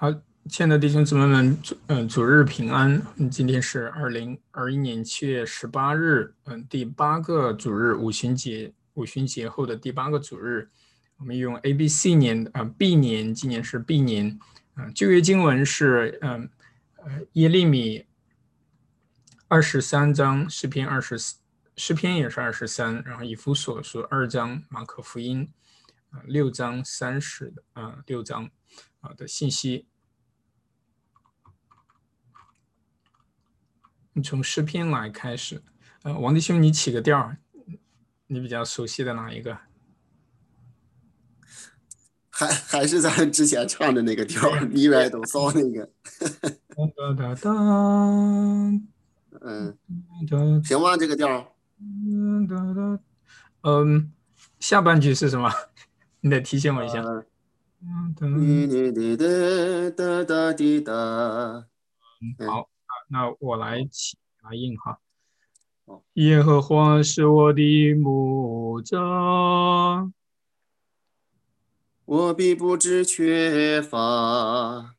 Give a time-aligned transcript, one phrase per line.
[0.00, 0.12] 好，
[0.48, 3.02] 亲爱的弟兄姊妹们，主嗯主日平安。
[3.32, 10.68] 今天是二零二一年七月十八日，嗯，第八个主日，五旬节，五旬节后的第八个主日。
[11.16, 14.38] 我们用 A B C 年啊 B 年，今年是 B 年。
[14.76, 16.48] 嗯，旧约经文是嗯
[16.98, 18.06] 呃耶利米
[19.48, 21.38] 二十三章，诗篇二十四，
[21.76, 25.50] 诗篇也是二十三，然后以弗所书二章，马可福音
[26.10, 28.48] 啊六章三十的啊六章。
[29.00, 29.86] 好的信息，
[34.12, 35.62] 你从诗篇来开始。
[36.02, 37.38] 呃，王弟兄，你起个调儿
[38.26, 39.58] 你比较熟悉的哪一个？
[42.30, 45.90] 还还是咱之前唱的那个调儿你来都骚那个。
[46.96, 47.50] 哒哒哒。
[49.40, 49.78] 嗯。
[50.64, 50.96] 行吗？
[50.96, 51.52] 这个调儿
[53.62, 54.12] 嗯，
[54.60, 55.52] 下半句是什么？
[56.20, 57.02] 你得提醒我一下。
[58.16, 60.92] 滴滴滴滴哒哒滴哒。
[62.20, 62.68] 嗯，好，
[63.08, 64.98] 那我来起来印哈。
[66.14, 69.00] 耶和华是我的牧者，
[72.04, 74.96] 我必不知缺乏。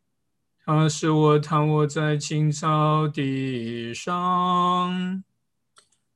[0.65, 5.23] 他使我躺卧在青草地上，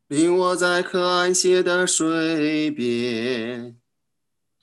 [0.08, 3.77] 领我在可安歇的水边。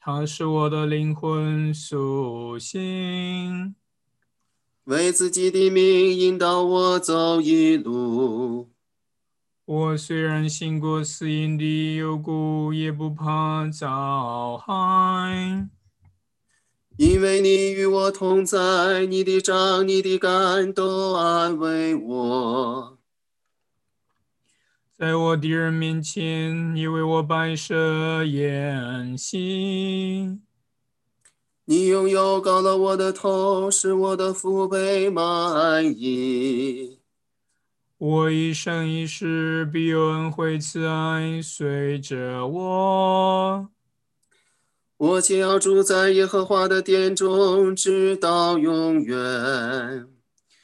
[0.03, 3.75] 他是我的灵魂苏醒，
[4.85, 5.85] 为自己的命
[6.17, 8.71] 引导我走一路。
[9.67, 15.69] 我虽然行过死荫的幽谷，也不怕遭害，
[16.97, 23.00] 因为你与我同在，你的杖、你的竿都安慰我。
[25.01, 30.39] 在我敌人面前，你为我摆设筵席。
[31.65, 36.99] 你拥有高了我的头，使我的腹背满意。
[37.97, 43.71] 我一生一世必有恩惠慈爱随着我。
[44.99, 50.07] 我将要住在耶和华的殿中，直到永远。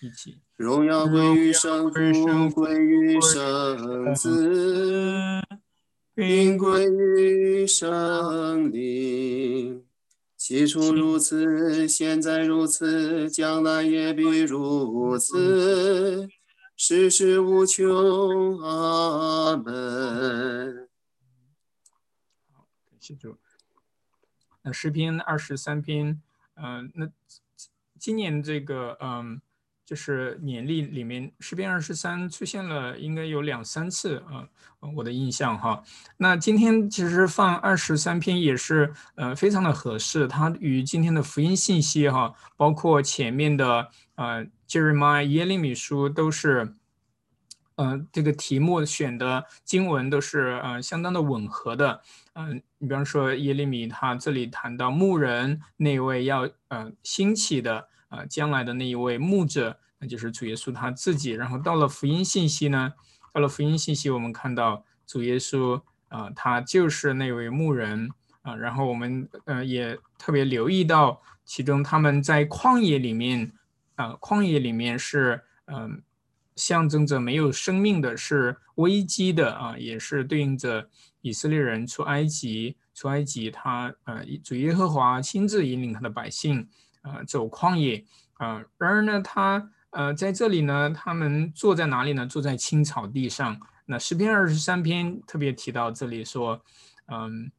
[0.03, 0.41] 一起。
[0.56, 5.43] 荣耀归于圣父，归于圣子，
[6.15, 9.84] 并归于圣灵。
[10.34, 16.27] 起初如此，现在如此，将来也必如此，
[16.75, 18.59] 世事无穷。
[18.61, 20.89] 阿门。
[22.50, 23.37] 好，感谢主。
[24.62, 26.22] 那诗篇二十三篇，
[26.55, 27.11] 嗯，那
[27.99, 29.43] 今年这个，嗯。
[29.86, 34.42] 就是年历里面诗篇二十三出现了，应该有两三次啊，
[34.97, 35.80] 我的印象哈。
[36.16, 46.74] 那今天其实放二十三篇也是呃非常的合适，它与今天的福音信息哈，包括前面的呃 Jeremiah 耶利米书都是，
[47.76, 52.03] 呃这个题目选的经文都是呃相当的吻合的。
[52.34, 57.86] 嗯，你比方说耶利米他这里谈到牧人那位要呃兴起的。
[58.09, 61.33] 啊，将来的那一位牧者，那就是主耶稣他自己。
[61.33, 62.93] 然后到了福音信息呢，
[63.33, 68.11] 到了福音信息，我们看到主耶稣啊，他就是那位牧人
[68.43, 68.55] 啊。
[68.55, 73.53] 然后我们呃也特别留意到，其中他们在旷野里面
[73.97, 76.03] 啊，旷野里面是嗯，
[76.55, 80.89] 象征着没有生命的，是危机的啊，也是对应着
[81.22, 86.69] 以色列人出埃及，出埃及他呃主耶和华亲自引领他的百姓。
[87.06, 92.27] 呃，走旷野啊，然而呢，他呃在这里呢，他们坐在哪里呢？
[92.27, 93.56] 坐在青草地上。
[93.87, 96.61] 那十篇二十三篇特别提到这里说，
[97.06, 97.53] 嗯，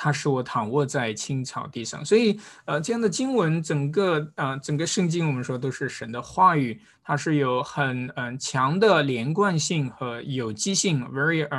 [0.00, 2.04] 他使我躺卧在青草地上。
[2.04, 11.58] 所以呃，这样的经文，整个啊整个圣经，我们说都是神的话语，它是有很嗯强的连贯性和有机性，very 呃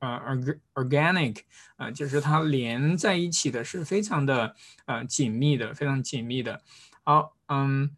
[0.00, 1.42] 呃呃 organic。
[1.76, 4.54] 啊，就是它连在一起的是非常的
[4.86, 6.62] 呃紧密的，非常紧密的。
[7.02, 7.90] 好，嗯，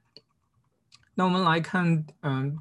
[1.15, 2.59] 那我们来看，嗯，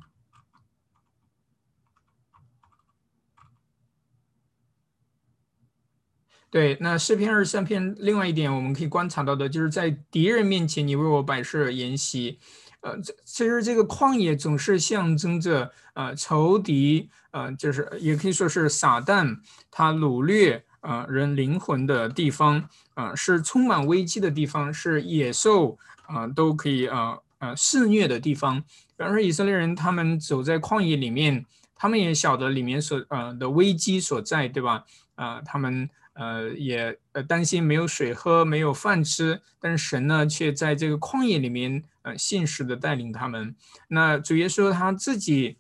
[6.50, 12.40] 对，那诗篇二十三篇，另外一点我们可以观察到的，就是在敌人面前，你为我摆设筵席。
[12.82, 19.38] 呃，这其实这个旷野总是象征着呃仇敌，呃，就是也可以说是撒旦
[19.70, 20.64] 他掳掠。
[20.86, 22.64] 啊，人灵魂的地方
[22.94, 28.62] 啊，是充满危机的地方，是野兽啊都可以啊啊肆虐的地方。
[28.96, 31.44] 比方说，以色列人他们走在旷野里面，
[31.74, 34.86] 他们也晓得里面所呃的危机所在，对吧？
[35.16, 43.56] 啊，他们呃，也呃担心没有水喝，没有饭吃，但是神呢，却在这个旷野里面，呃，信实的带领他们。
[43.90, 45.58] 那主耶稣他自己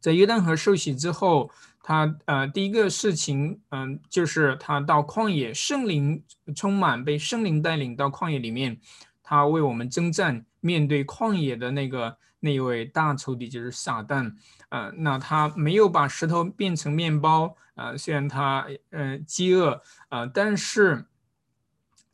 [0.00, 1.50] 在约旦河受洗之后，
[1.82, 6.22] 他呃第一个事情，嗯，就是他到旷野，圣灵
[6.56, 8.78] 充满，被圣灵带领到旷野里面，
[9.22, 14.30] 他为我们征战，面对旷野的那个那一位大仇敌就是撒旦。
[14.68, 19.80] 呃，那他没有把石头变成面包，呃，虽然他呃饥饿，
[20.10, 21.06] 呃，但是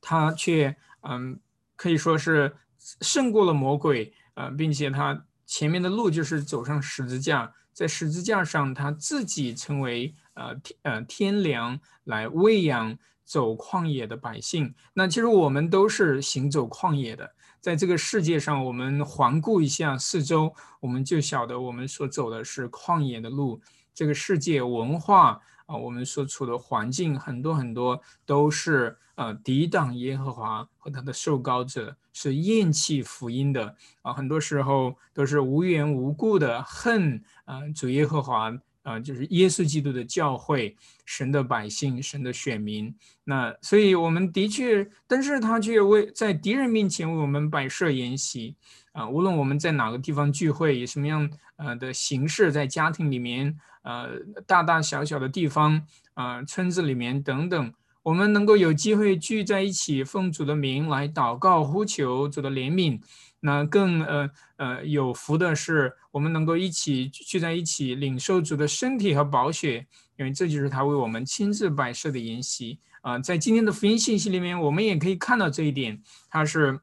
[0.00, 1.40] 他却嗯
[1.74, 2.54] 可以说是
[3.00, 14.74] 胜过了魔鬼，呃，并且他前面的路就是走上十字架，在十字架上他自己成为呃天呃天良来喂养走旷野的百姓。
[14.92, 17.34] 那其实我们都是行走旷野的。
[17.60, 23.60] 在这个世界上，我们环顾一下四周，我们就晓得我们所走的是旷野的路。
[23.92, 34.12] 这个世界文化啊，我们所处的环境很多很多都是呃抵挡耶和华和他的受膏者，是厌弃福音的啊。
[34.14, 38.50] 很多时候都是无缘无故的恨啊主耶和华。
[38.82, 42.94] 啊，就是耶稣基督的教会，神的百姓，神的选民。
[43.24, 48.56] 那所以，我们的确，但是他却为在敌人面前为我们摆设筵席
[48.92, 49.08] 啊。
[49.08, 57.72] 无论我们在哪个地方聚会，以什么样呃的形式，在家庭里面，呃，大大小小的地方，啊，村子里面等等，
[58.10, 63.00] 我们能够有机会聚在一起，奉主的名来祷告，呼求主的怜悯。
[63.38, 69.86] 那更呃呃有福的是，我们能够一起聚在一起，领受主的身体和宝血，
[70.16, 73.16] 因为这就是他为我们亲自摆设的筵席啊。
[73.20, 76.80] 在今天的福音信息里面，我们也可以看到这一点，他是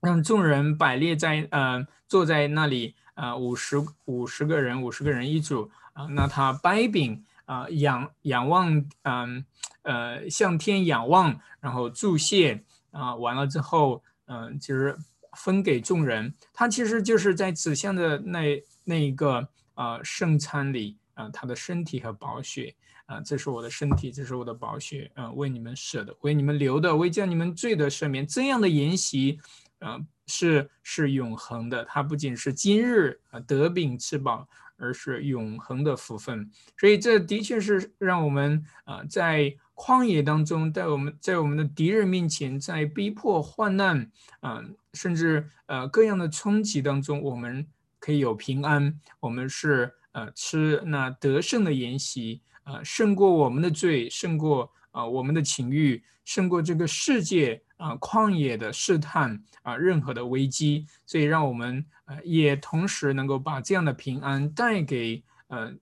[0.00, 3.76] 让众人摆列在呃坐在那里啊，五十
[4.06, 6.06] 五十个人，五十个人一组啊。
[6.06, 9.44] 那他掰饼啊，仰仰望，嗯
[9.82, 14.96] 呃向天仰望，然后祝谢啊，完了之后，嗯，其实。
[15.38, 28.26] 分给众人，他其实就是在指向的那那一个啊圣餐里啊，他的身体和宝血啊，这是我的身体，这是我的宝血啊，为你们舍的，为你们留的，为叫你们罪的赦免。
[28.26, 29.38] 这样的筵席
[29.80, 36.50] 啊，是是永恒的，它不仅是今日啊得饼吃饱，而是永恒的福分。
[36.78, 39.56] 所以这的确是让我们啊在。
[39.78, 44.64] 旷野当中，在我们在我们的敌人面前，在逼迫、患难，啊，
[44.94, 47.66] 甚至呃各样的冲击当中，我们
[47.98, 48.98] 可以有平安。
[49.20, 60.86] 我们是呃吃那得胜的筵席，啊，胜过我们的罪，胜过啊我们的情欲，胜过这个世界啊旷野的试探啊任何的危机。
[61.04, 65.74] 所以，让我们呃也同时能够把这样的平安带给呃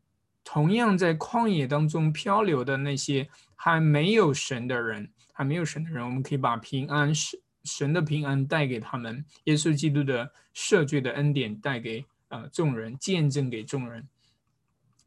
[0.43, 3.29] 同样在旷野当中漂流的那些。
[3.56, 14.06] 还没有神的人，还没有神的人，我们可以把平安神神的平安带给他们，耶稣基督的赦罪的恩典带给呃众人，见证给众人。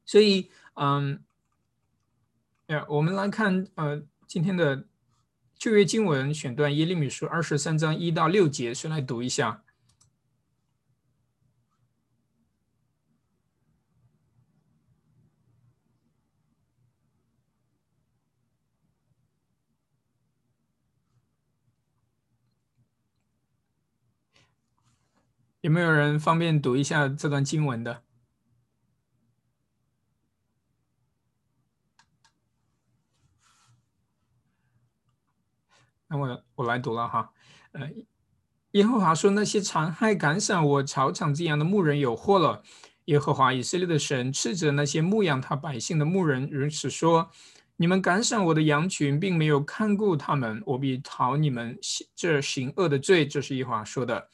[0.05, 1.21] 所以，嗯，
[2.65, 4.83] 呀，我们来看呃今天的
[5.57, 9.63] 旧约经文选段，耶利米书二十三章一到六节，先来读一下。
[25.61, 28.06] 有没有人方便读一下这段经文的？
[36.09, 37.31] 那我我来读了哈。
[37.73, 37.89] 呃，
[38.71, 42.63] 耶和华说：“那些残害赶散我草场这样的牧人有祸了。”
[43.05, 47.29] 耶和华以色列的神斥责那些牧养他百姓的牧人，如此说
[47.77, 51.77] ：“你们赶散我的羊群，并没有看顾他们，我必讨你们
[52.15, 54.27] 这行恶的罪。”这是耶和华说的。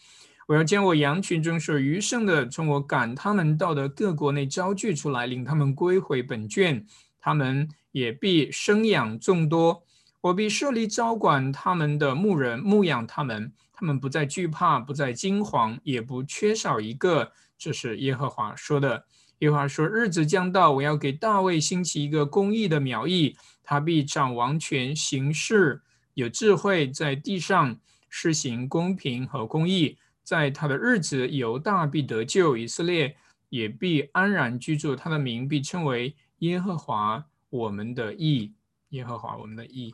[0.47, 6.85] 我要将我羊群中所余剩的，从我赶他们到的各国内招聚出来，领他们归回本卷。
[7.19, 9.83] 他们也必生养众多。
[10.23, 13.51] 我必设立招管他们的牧人，牧养他们。
[13.73, 17.33] 他们不再惧怕，不再惊惶，也不缺少一个。
[17.57, 19.05] 这是耶和华说的。
[19.39, 25.81] 耶和华说：日子将到，我要给大卫兴起一个公义的苗裔，他必掌王权，行事
[26.13, 27.77] 有智慧，在地上
[28.07, 29.97] 施行公平和公义。
[30.23, 33.17] 在他的日子，犹大必得救，以色列
[33.49, 34.95] 也必安然居住。
[34.95, 38.53] 他的名必称为耶和华我们的义，
[38.91, 39.93] 耶和华我们的义。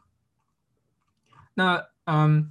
[1.59, 2.49] 那嗯，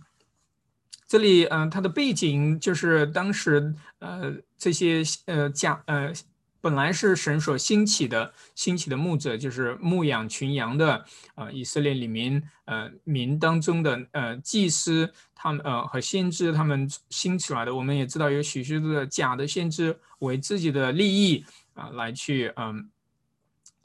[1.07, 6.13] 这里嗯，它的背景就是当时呃这些呃假呃
[6.61, 17.75] 本来是神所兴起的，兴起的牧者就是牧养群羊的，呃，以色列里面呃民当中的呃祭司，他们呃和先知他们兴起来的。
[17.75, 22.91] 我们也知道有许许多的假的先知为自己的利益啊来去嗯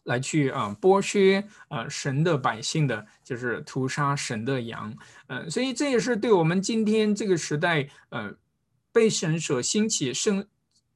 [0.04, 4.94] 来去啊剥削啊神的百姓的，就是屠杀神的羊，
[5.28, 8.34] 呃，所以这也是对我们今天这个时代呃
[8.92, 10.46] 被神所兴起圣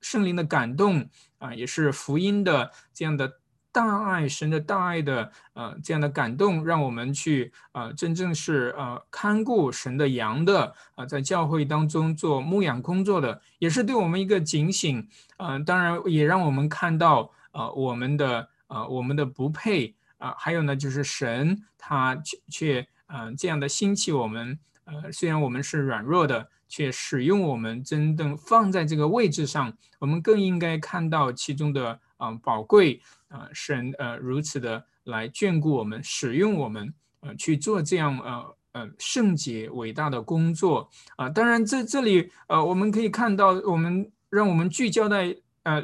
[0.02, 1.10] 圣灵的感动。
[1.40, 3.32] 啊，也是福音的这样的
[3.72, 15.60] 大爱，神的大爱的呃这样的感动，让我们去啊，真正是呃看顾神的羊的啊，在教会当中做牧养工作的，也是对我们一个警醒啊。
[15.60, 26.48] 当然也让我们看到啊，我们的啊我们的不配啊，还有呢，就是神他却却嗯这样的兴起我们呃，虽然我们是软弱的。
[26.70, 41.30] 却使用我们真正放在这个位置上，我们更应该看到其中的啊宝贵啊神呃如此的来眷顾我们，使用我们呃去做这样呃呃圣洁伟大的工作啊。
[41.30, 45.82] 当然，在这里呃我们可以看到，我们让我们聚焦在呃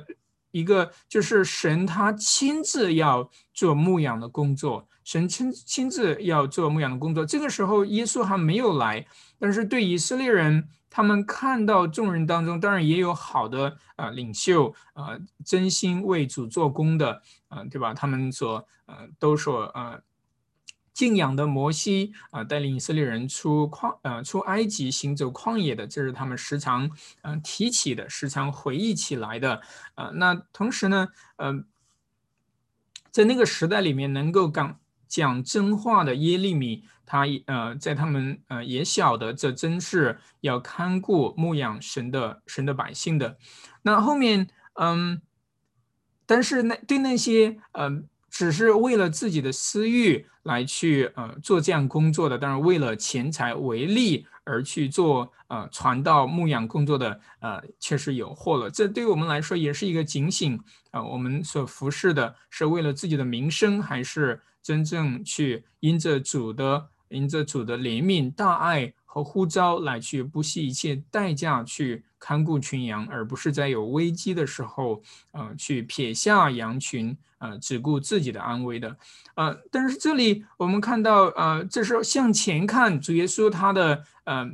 [0.53, 4.87] 一个就是神他亲自要做牧养的工作。
[5.03, 9.05] 神亲亲自要做牧养的工作，这个时候耶稣还没有来，
[9.37, 17.93] 但是对以色列人，他们看到众人当中，当然也有好的啊领袖啊，真心为主做工的啊，对吧？
[17.93, 19.99] 他们所呃都说呃
[20.93, 26.89] 敬仰的摩西啊，带领以色列人出旷呃出埃及行走旷野的，这是他们时常
[27.23, 29.61] 嗯提起的，时常回忆起来的
[29.95, 30.11] 啊。
[30.13, 31.63] 那同时呢，呃，
[33.11, 34.79] 在那个时代里面能够讲。
[35.05, 43.37] 讲真话的耶利米，他呃，在他们呃也晓得，这真是要看顾牧养神的神的百姓的。
[43.83, 45.21] 那后面嗯，
[46.25, 48.01] 但是那对那些呃，
[48.33, 58.71] 只是为了自己的私欲来去呃做这样工作的，当然为了钱财为利而去做呃传道牧养工作的呃，确实有祸了。
[58.71, 60.59] 这对于我们来说也是一个警醒
[60.89, 64.41] 啊，我们所服侍的是为了自己的名声还是？
[64.63, 78.95] 真正去因着主的、因着主的怜悯、大爱和呼召来去不惜一切代价去看顾群羊，而不是在有危机的时候，呃，去撇下羊群，呃，只顾自己的安危的，
[79.35, 84.49] 呃，但是这里我们看到，呃，这是向前看，主耶稣他的，呃，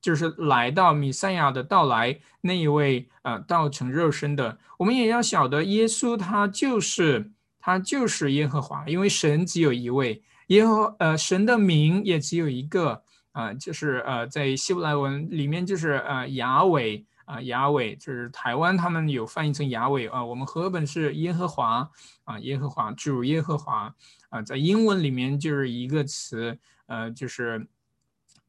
[0.00, 7.30] 就是来到弥赛亚的到来那一位，呃，道成肉身的，我们也要晓得，耶稣他就是。
[7.62, 21.88] 他就是耶和华，因为神只有一位，耶和呃神的名也只有一个啊，就是呃在希伯来文里面就是呃雅伟啊雅伟，就是台湾他们有翻译成雅伟啊，我们和本是耶和华
[22.24, 23.94] 啊耶和华主耶和华
[24.30, 27.68] 啊，在英文里面就是一个词呃就是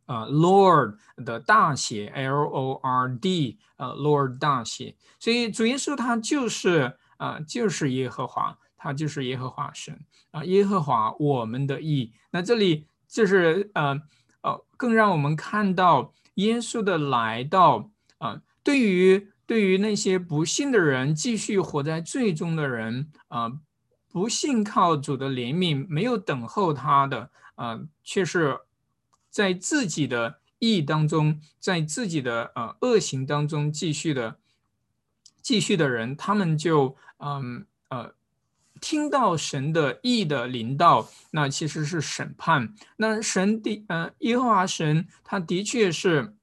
[0.07, 8.57] 呃 Lord 的大写 L O R D 呃 Lord 大写，所以主耶稣他就是啊就是耶和华。
[8.83, 9.95] 他就是耶和华神
[10.31, 12.11] 啊，耶和华我们的意。
[12.31, 13.93] 那这里就是呃
[14.41, 23.51] 呃，更让我们看到耶稣的来到啊，对于对于那些不信的人，继续活在最终的人啊，
[24.07, 28.59] 不信靠主的怜悯，没有等候他的啊，却是
[29.29, 34.37] 在自己的意当中，在自己的呃恶行当中继续的
[35.41, 38.13] 继续的人，他们就嗯呃。
[38.79, 42.73] 听到神的意的领导，那其实是审判。
[42.97, 46.33] 那神的呃耶和华神，他的确是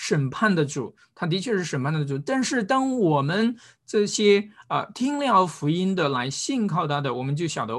[0.00, 2.16] 审判的主，他的确是审判的主。
[2.16, 7.74] 但是当我们这些啊听了福音的来信靠他的，我们就晓得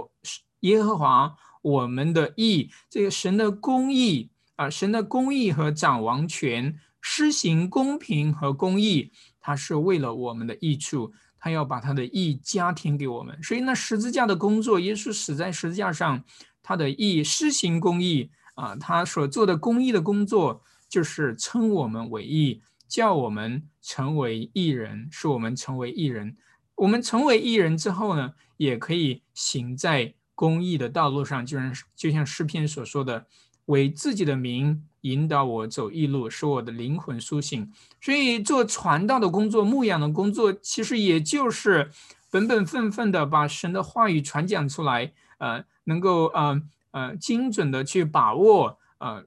[0.59, 11.13] 耶和华我们的意，这个神的公义啊，神的公义和掌王权，施行公平和公义，他是为了我们的益处。
[11.41, 16.21] 他要把他的义加添给我们，所以那十字架的工作，耶稣死在十字架上，
[16.61, 26.35] 他的义施行公义啊，他所做的公义的工作，就是称我们为义，叫我们成为义人，使我们成为义人。
[26.75, 33.27] 我们成为义人之后呢，也可以行在公义的道路上，就像就像诗篇所说的，
[33.67, 34.83] 为自己的名。
[35.03, 37.71] 引导我走义路，使我的灵魂苏醒。
[38.01, 41.89] 所以做传道的工作、牧养的工作，其实也就是
[42.29, 45.13] 本本分分的把神的话语传讲出来。
[45.37, 49.23] 呃，能够呃呃精准的去把握呃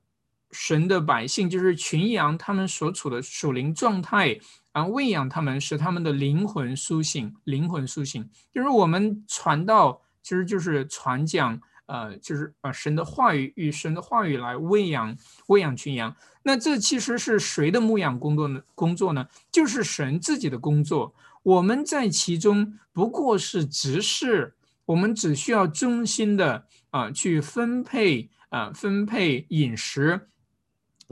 [0.53, 4.39] 神的百姓，就是群羊，他们所处的属灵状态，
[4.73, 7.35] 然后喂养他们，使他们的灵魂苏醒。
[7.45, 15.17] 灵魂苏醒，就是我们传道，其实就是传讲，呃，就是把神的话语与神的话语来喂养
[15.47, 16.15] 喂养群羊。
[16.43, 18.61] 那这其实是谁的牧养工作呢？
[18.75, 21.15] 工作呢，就是神自己的工作。
[21.43, 24.55] 我们在其中不过是执事，
[24.85, 30.29] 我们只需要忠心的啊去分配啊分配饮食。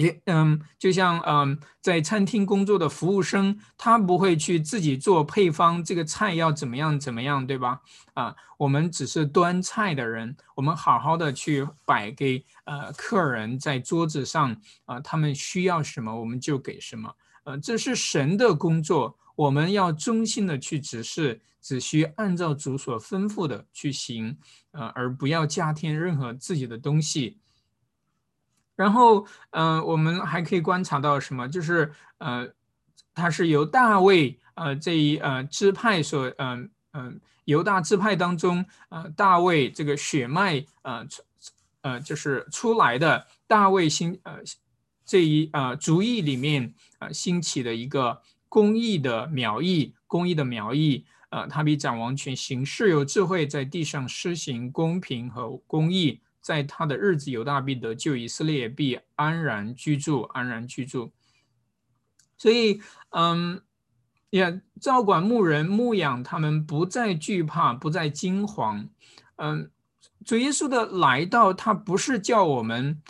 [0.01, 7.81] 也嗯，就像嗯，在餐厅工作的服务生，他不会去自己做配方，这个菜要怎么样怎么样，对吧？
[8.15, 17.15] 啊，我们只是端菜的人，我们好好的去摆给呃客人在桌子上啊，他们需要什么我们就给什么，
[17.45, 24.37] 呃，这是神的工作，我们要忠心的去指示，只需按照主所吩咐的去行，
[24.73, 27.39] 呃，而不要加添任何自己的东西。
[28.81, 31.47] 然后，嗯，我们还可以观察到什么？
[31.47, 32.49] 就是，呃，
[33.15, 41.07] 它是由大卫，呃，这一呃支派所，嗯嗯，犹大支派当中，呃，大卫这个血脉，呃，
[41.83, 44.39] 呃，就是出来的大卫兴，呃，
[45.05, 56.23] 这一呃族裔里面，呃，兴起的一个公义的苗裔，公义的苗裔，呃，他比掌王权行事有智慧，在地上施行公平和公义。
[56.41, 61.13] 在他的日子，犹大必得救，以色列必安然居住，安然居住。
[62.39, 62.81] 所以，
[63.11, 63.61] 嗯，
[64.31, 68.89] 也照管牧人牧养他们，不再惧怕，不再惊惶。
[69.37, 69.71] 嗯，
[70.25, 73.03] 主耶稣的来到，他不是叫我们，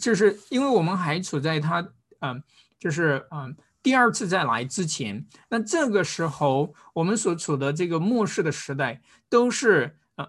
[0.00, 1.86] 就是因为我们还处在他，
[2.20, 2.42] 嗯，
[2.78, 5.26] 就是嗯，第二次再来之前。
[5.50, 10.26] 那这个时候，我们所处的这个末世的时代，都是嗯。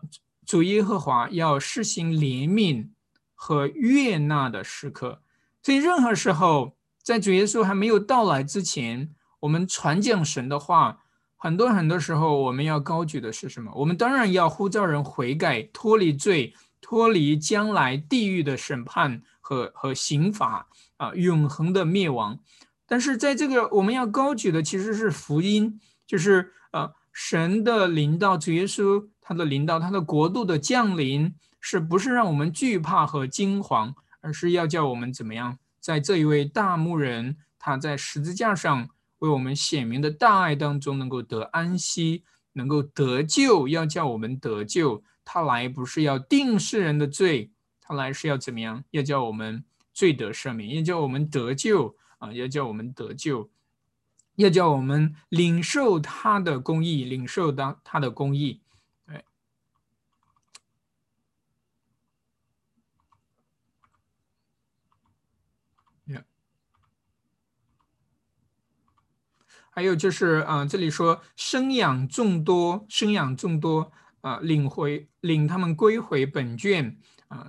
[0.51, 2.89] 主耶和华要施行怜悯
[3.33, 5.21] 和悦纳的时刻，
[5.63, 10.99] 所以任何时候，在主耶稣还没有到来之前，我们传讲神的话，
[11.37, 13.71] 很多很多时候，我们要高举的是什么？
[13.73, 20.67] 我们当然要呼召人悔改，脱离罪，脱离将来地狱的审判和和刑罚
[20.97, 22.37] 啊，永恒的灭亡。
[22.85, 29.07] 但是在这个我们要高举的其实是福音，就是呃神的领导，主耶稣。
[29.31, 35.57] 他的领导，他的国度的降临，是不是让我们惧怕和惊惶，而是要叫我们怎么样？
[35.79, 38.89] 在这一位大牧人他在十字架上
[39.19, 45.01] 为我们显明的大爱当中，能够得安息，能够得救，要叫我们得救。
[45.23, 48.83] 他来不是要定世人的罪，他来是要怎么样？
[48.91, 49.63] 要叫我们
[49.93, 52.33] 罪得赦免，要叫我们得救啊！
[52.33, 53.49] 要叫我们得救，
[54.35, 58.59] 要叫我们领受他的公义，领受到他的公义。
[69.73, 76.97] 还有就是，啊，这里说生养众多，生养众多，啊，领回领他们归回本卷，
[77.29, 77.47] 啊，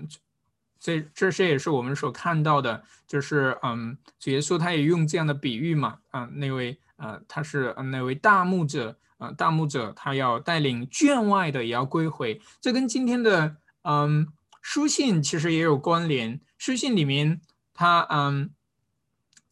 [0.79, 14.29] 这这些也是我们所看到的，就是，嗯，主耶稣他也用这样的比喻嘛，啊，那位，呃，他是那位大牧者，啊，大牧者他要带领圈外的也要归回，这跟今天的，嗯，
[14.61, 17.41] 书信其实也有关联，书信里面
[17.75, 18.51] 他，嗯，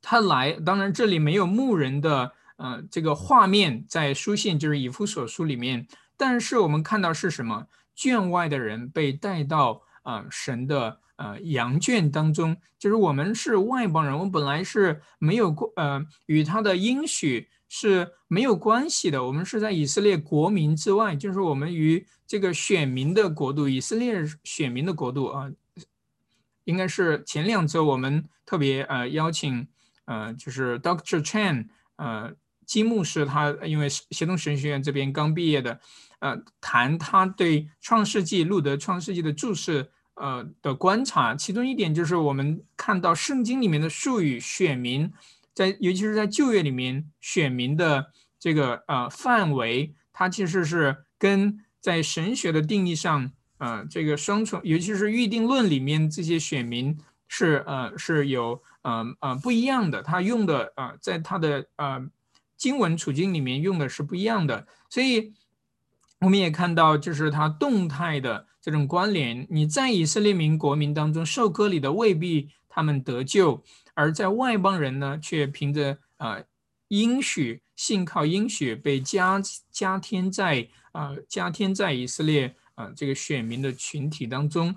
[0.01, 2.35] 他来，当然这里没有牧人的。
[2.61, 7.67] 呃，这个画面在书信就是以弗所书里面，但是我们看到是什么？
[7.95, 25.51] 圈外的人被带到啊神的呃羊圈当中，就是我们是外邦人，我们本来是没有过呃与他的应许是没有关系的，我们是在以色列国民之外，就是我们与这个选民的国度，以色列选民的国度啊，
[26.65, 29.67] 应该是前两周我们特别呃邀请
[30.05, 32.35] 呃就是 Doctor Chan 呃。
[32.71, 35.81] 金牧师他因为协同神学院这边刚毕业的，
[36.21, 45.13] 呃，谈他对创世纪路德创世纪的注释，呃的观察，其中一点就是我们看到圣经里面的术语选民，
[45.53, 62.09] 在尤其是在旧约里面选民的这个呃范围，它其实是跟在神学的定义上，呃，这个双重，尤其是预定论里面这些选民是呃是有呃呃不一样的，他用的呃在他的呃。
[62.61, 65.33] 经文处境里面用的是不一样的，所以
[66.19, 69.47] 我们也看到，就是它动态的这种关联。
[69.49, 76.43] 你在以色列民国民当中受割礼的未必他们得救，而在外邦人呢，却凭着啊
[76.89, 84.77] 应许，信靠应许被加加添在啊加添在以色列啊这个选民的群体当中。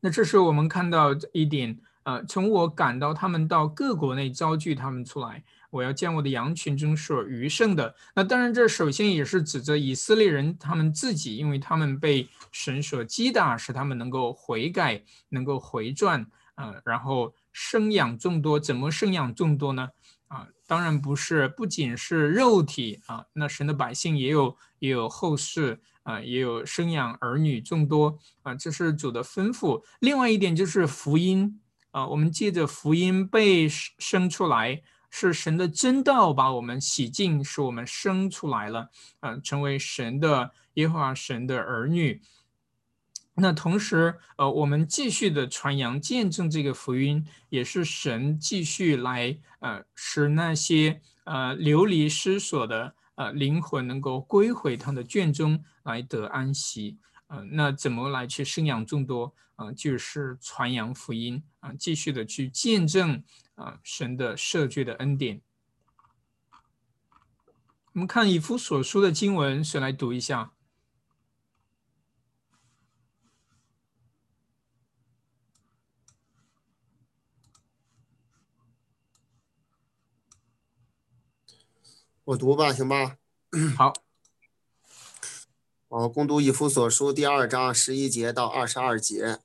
[0.00, 7.94] 那这是我们看到一点呃，从我赶到他们到各国内招聚他们出来，我要将我的羊群中所余剩的。
[8.14, 18.60] 那当然，这首先也是指着以色列人他们自己，因为他们被神所击打，使他们能够悔改，能够回转，呃，然后生养众多。
[18.60, 19.88] 怎么生养众多呢？
[20.28, 29.82] 啊，当然不是，不仅是肉体啊，那神的百姓也有也有后世啊，也有生养儿女众多啊，这是主的吩咐。
[30.00, 31.58] 另外一点就是福音。
[31.92, 34.82] 啊，我们借着福音被生出来，
[35.14, 38.88] 是神的真道把我们洗净，使我们生出来了，
[39.20, 42.22] 啊，成为神的耶和华神的儿女。
[43.34, 56.96] 那同时，呃，我们继续的传扬见证这个福音，也是神继续来，呃，使那些呃流离失所的呃灵魂能够归回他的卷中来得安息。
[57.26, 59.34] 呃，那怎么来去生养众多？
[59.62, 63.22] 啊，就是传扬福音啊，继续的去见证
[63.54, 65.40] 啊神的赦罪的恩典。
[67.92, 70.52] 我们看以夫所书的经文，谁来读一下？
[82.24, 83.18] 我读吧，行吧？
[83.76, 83.92] 好。
[85.88, 89.40] 哦，共读以弗所书第二章十一节到二十二节。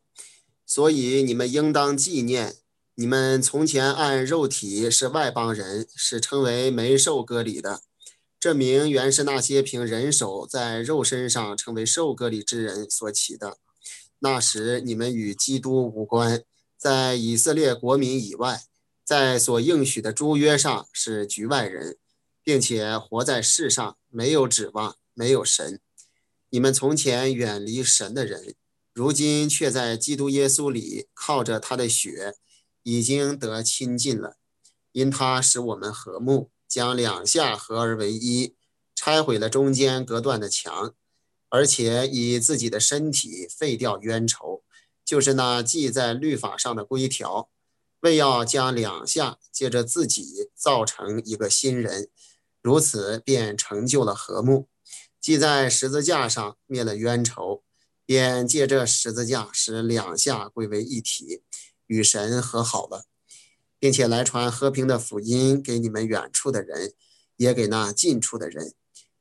[0.68, 2.58] 所以你们应当纪念，
[2.96, 7.82] 你们从前按肉体是外邦人，是称为没受割礼的。
[8.38, 13.58] 这名原是那些凭人手在肉身上成为受割礼之人所起的。
[14.20, 16.44] 那时你们与基督无关，
[16.78, 18.62] 在以色列国民以外，
[19.04, 21.98] 在所应许的诸约上是局外人，
[22.44, 25.80] 并且活在世上没有指望，没有神。
[26.50, 28.56] 你们从前远离神的人，
[28.98, 32.34] 如今却在基督耶稣里靠着他的血，
[32.82, 34.38] 已经得亲近了。
[34.92, 38.56] 因他使我们和睦，将两下合而为一，
[38.96, 40.96] 拆毁了中间隔断的墙，
[41.50, 44.64] 而且以自己的身体废掉冤仇，
[45.06, 47.52] 就是那记在律法上的规条，
[48.00, 52.10] 为要将两下借着自己造成一个新人，
[52.64, 54.68] 如此便成就了和睦。
[55.22, 57.62] 既在十字架上灭了冤仇，
[58.08, 61.44] 便借这十字架使两下归为一体，
[61.86, 63.06] 与神和好了，
[63.78, 66.94] 并且来传和平的福音给你们远处的人，
[67.36, 68.74] 也给那近处的人，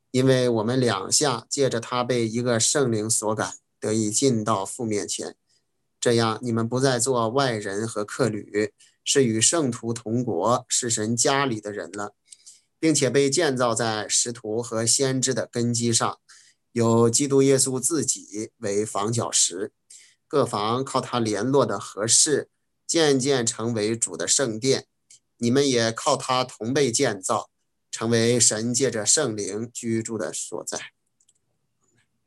[0.09, 5.35] 因为我们两下借着他被一个圣灵所感，得以进到父面前，
[5.99, 8.71] 这样你们不再做外人和客旅，
[9.03, 12.15] 是与圣徒同国，是神家里的人了。
[12.79, 16.19] 并且被建造在使徒和先知的根基上，
[16.77, 19.73] 有基督耶稣自己为房角石，
[20.27, 22.51] 各房靠他联络的合适，
[22.85, 24.85] 渐渐成为主的圣殿。
[25.37, 27.49] 你们也靠他同被建造，
[27.89, 30.91] 成为神借着圣灵居住的所在。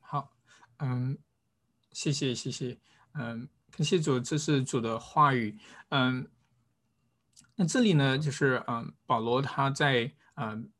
[0.01, 0.33] 好，
[0.81, 1.17] 嗯，
[1.93, 2.77] 谢谢谢谢，
[3.15, 5.57] 嗯，感谢主，这是主的话语，
[5.91, 6.29] 嗯，
[7.55, 10.13] 那这里呢，就是嗯，保罗他在。
[10.43, 10.71] 嗯，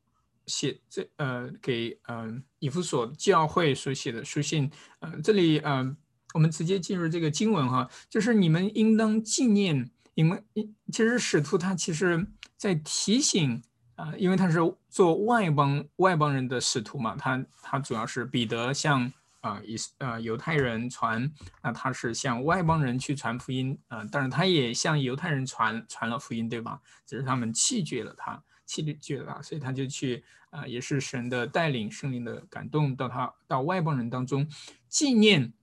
[0.51, 5.95] 写这呃给嗯以弗所教会所写的书信，呃这里嗯
[6.33, 10.43] 我们直接进入这个经文哈，就是你们应当纪念你们，
[10.91, 13.63] 其实使徒他其实在提醒
[13.95, 14.59] 啊，因为他是
[14.89, 21.31] 做外邦外邦人的使徒嘛，他他主要是彼得向啊以呃犹太人传，
[21.63, 26.81] 那他是向外邦人去传福音啊，但是他也向犹太人传传了福音，对吧？
[27.05, 28.43] 只是他们弃绝了他。
[28.63, 34.47] 气绝了他，所以他就去啊，也是神的带领，圣灵的感动，到他到外邦人当中
[34.87, 35.53] 纪念，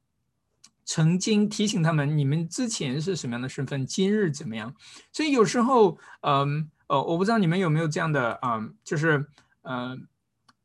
[0.85, 4.75] 曾经提醒他们，你们之前是什么样的身份，今日怎么样？
[5.13, 9.27] 所以有时候，嗯，呃，我不知道你们有没有这样的啊，就是，
[9.63, 9.97] 呃，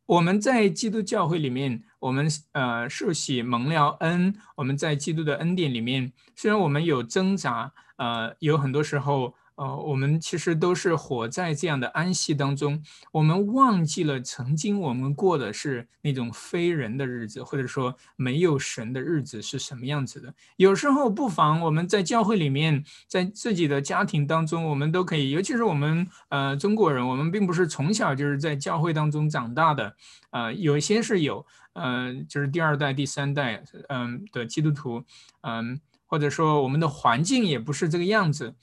[0.05, 9.35] 我们在基督教会里面，我们呃受洗蒙了恩，我们在基督的恩典里面，虽然我们有挣扎，呃，有很多时候。
[9.55, 20.33] 呃，我们其实都是活在这样的安息当中，我们忘记了曾经我们过的是那种非人的日子，或者说没有神的日子是什么样子的。
[20.57, 29.95] 有时候不妨我们在教会里面，在自己的家庭当中，我们都可以，尤其是我们呃中国人，我们并不是从小就是在教会当中长大的，
[30.31, 35.03] 呃，有些是有，嗯，就是第二代、第三代，嗯的基督徒，
[35.41, 38.55] 嗯，或者说我们的环境也不是这个样子。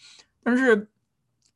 [0.42, 0.88] 但是，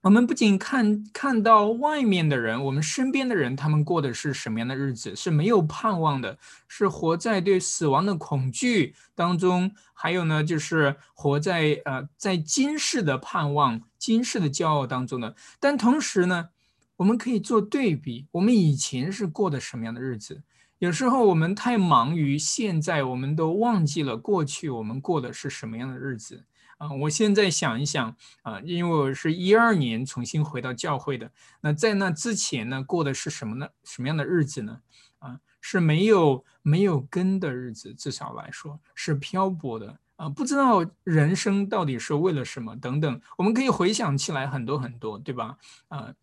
[0.02, 15.34] 我们不仅看看到外面的人，我们身边的人，他们过的是什么样的日子，是没有盼望的，是活在对死亡的恐惧当中，还有呢，就是活在呃在今世的盼望、今世的骄傲当中的。
[15.58, 16.50] 但同时呢，
[16.96, 20.42] 我们可以做对比，我们以前是过的什么样的日子？
[20.80, 26.44] 有时候我们太忙于现在，我们都忘记了过去我们过的是什么样的日子。
[26.84, 31.30] 啊，我现在想一想啊，因为我是一二年重新回到教会的，
[31.62, 33.66] 那在那之前呢，过的是什么呢？
[33.84, 34.80] 什么样的日子呢？
[35.18, 45.56] 啊，是没有没有根的日子，至少来说是漂泊的啊，不知道人生到底是为了什么等等，我们可以回想起来很多很多，对吧？
[45.88, 46.14] 啊。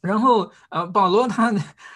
[0.00, 1.52] 然后，呃，保罗他，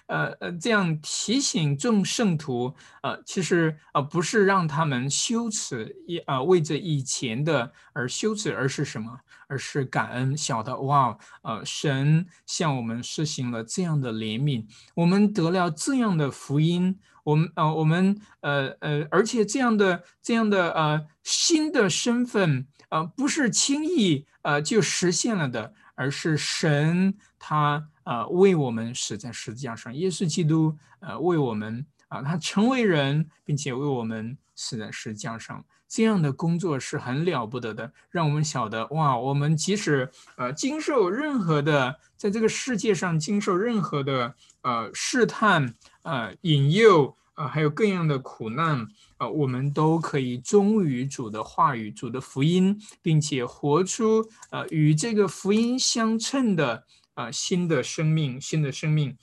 [0.06, 9.20] 呃呃，这样提醒众圣徒，呃，其实呃不是让他们羞耻，以呃为着以前的而羞耻，而是什么？
[9.46, 27.88] 而是感恩，晓得哇，呃，神向我们施行了这样的怜悯，我们得了这样的福音，我们呃我们呃呃，而且这样的这样的呃新的身份，呃，不是轻易呃就实现了的，而是神他。
[28.04, 48.86] 啊，为我们死在十字架上，耶稣基督，呃，为我们啊，他成为人，并且为我们死在十字架上，这样的工作是很了不得的，让我们晓得，哇，我们即使呃经受任何的，在这个世界上经受任何的呃试探、呃引诱呃，还有各样的苦难
[49.16, 56.84] 啊，我们都可以忠于主的话语、主的福音，并且活出呃与这个福音相称的。
[57.14, 59.16] 啊，新的生命，新的生命。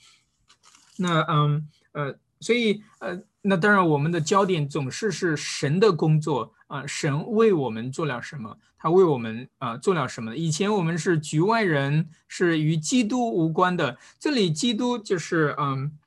[0.96, 8.58] 那嗯呃，所以呃，那当然，我们的焦点总是是神的工作啊，神为我们做了什么？
[8.76, 10.36] 他为我们啊做了什么？
[10.36, 13.98] 以前我们是局外人，是与基督无关的。
[14.18, 15.98] 这里基督就是嗯，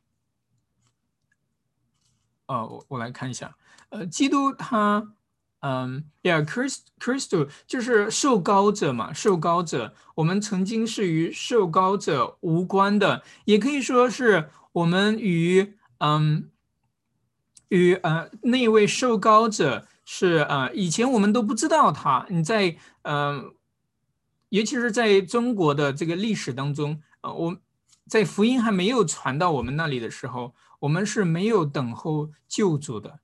[2.48, 3.56] 哦，我我来看一下，
[3.90, 5.16] 呃，基督他。
[5.66, 9.96] 嗯，Yeah，Christ，Christ 就是受膏者嘛，受膏者。
[10.16, 16.50] 我们曾经是与受膏者无关的，也可以说是我们与嗯
[17.70, 22.26] 与呃那位受膏者是呃以前我们都不知道他。
[22.30, 23.54] 你在嗯，
[24.50, 27.58] 尤其是在中国的这个历史当中，呃，我
[28.10, 33.22] 在福音还没有传到我们那里的时候，我们是没有等候救主的。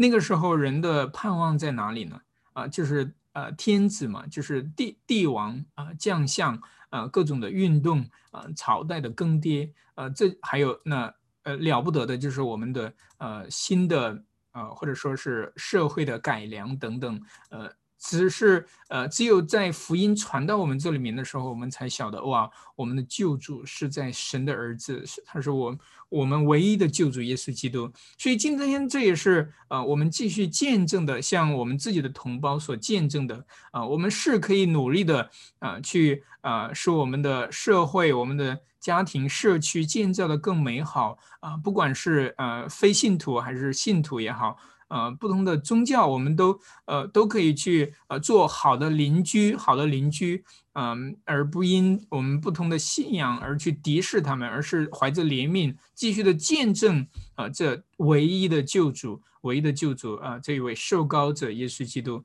[0.00, 2.18] 那个时候人的盼望在哪里呢？
[2.54, 6.58] 啊，就是呃天子嘛，就是帝帝王啊，将相
[6.88, 17.70] 啊，各种的运动啊，朝代的更迭啊，这还有那呃了不得的就是我们的呃新的啊或者说是社会的改良等等呃。
[18.00, 27.92] 只是呃，只有在福音传到我们这里面的时候，我们才晓得哇，我们的救主是在神的儿子，是他是我我们唯一的救主耶稣基督。
[28.16, 44.56] 所以今天这也是呃，我们继续见证的，向我们自己的同胞所见证的啊，我们是可以努力的啊，去啊，使我们的社会、我们的家庭、社区建造的更美好啊，不管是呃非信徒还是信徒也好。
[44.90, 62.24] 呃，不同的宗教，我们都呃都可以去呃做好的邻居，好的邻居，嗯，而不因我们不同的信仰而去敌视他们，而是怀着怜悯，继续的见证啊，这唯一的救主，唯一的救主啊，这一位受膏者耶稣基督。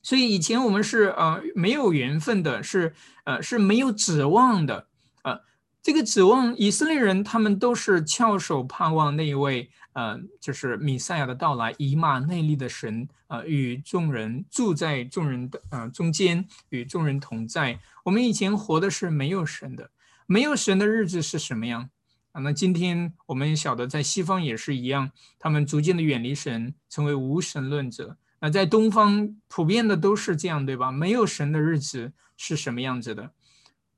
[0.00, 4.86] 所以以前我们是呃没有缘分的，是呃是没有指望的，
[5.24, 5.40] 呃，
[5.82, 9.70] 这个指望以色列人他们都是翘首盼望那一位。
[9.94, 17.80] 呃，就是弥赛亚的到来，以马内利的神，呃，与众人住在众人的呃中间，与众人同在。
[18.04, 19.90] 我们以前活的是没有神的，
[20.26, 21.88] 没有神的日子是什么样
[22.32, 22.40] 啊？
[22.42, 28.16] 那今天我们晓得，在西方也是一样，他们逐渐的远离神，成为无神论者。
[28.40, 30.92] 那在东方普遍的都是这样，对吧？
[30.92, 33.30] 没有神的日子是什么样子的？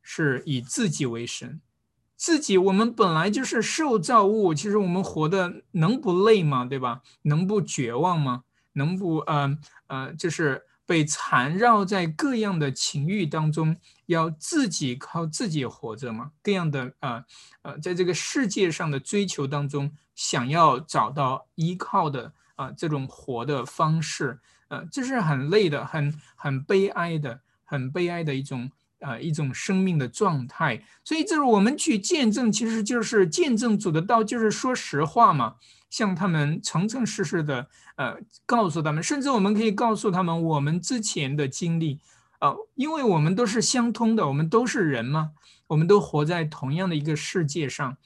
[0.03, 1.61] 是以自己为神。
[2.17, 6.65] 自己，我们本来就是受造物，其实我们活的能不累吗？
[6.65, 7.03] 对吧？
[7.23, 8.43] 能不绝望吗？
[8.73, 13.77] 能不呃呃，就是被缠绕在各样的情欲当中，
[14.07, 16.31] 要自己靠自己活着吗？
[16.43, 17.25] 各样的呃
[17.63, 28.71] 呃，在这个世界上的追求当中，想要找到依靠的啊这种活的方式，呃，这是很累的，很很悲哀的，很悲哀的一种。
[29.01, 35.57] 呃，一种生命的状态，所以就是我们去见证，其实就是见证主的道，就是说实话嘛，
[35.91, 42.01] 向他们诚诚实实的呃告诉他们，甚至我们可以告诉他们我们之前的经历，
[42.39, 45.33] 啊，因为我们都是相通的，我们都是人嘛，
[45.67, 47.99] 我们都活在同样的一个世界上。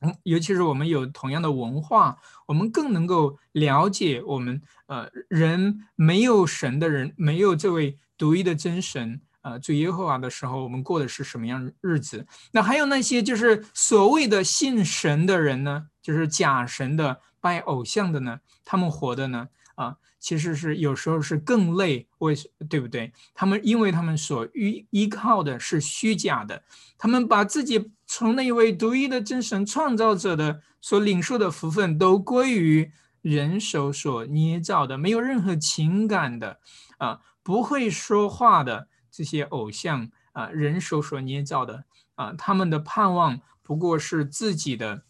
[0.00, 9.20] 嗯，尤其是我们有同样的文化，我们更能够了解我们呃人没有神的人，没有这位独一的真神。
[9.44, 12.26] 呃，主耶和华的时候，我们过的是什么样日子？
[12.50, 15.86] 那还有那些就是所谓的信神的人呢？
[16.00, 18.40] 就是假神的、拜偶像的呢？
[18.64, 19.48] 他们活的呢？
[19.74, 22.34] 啊，其实是有时候是更累，为
[22.70, 23.12] 对不对？
[23.34, 26.62] 他们因为他们所依依靠的是虚假的，
[26.96, 36.60] 他们把自己从那位独一的真神创造者的所领受的福分，都归于人手所捏造的，没有任何情感的，
[36.96, 38.88] 啊，不会说话的。
[39.14, 41.84] 这些偶像啊，人手所捏造的
[42.16, 45.04] 啊，他们的盼望不过是自己的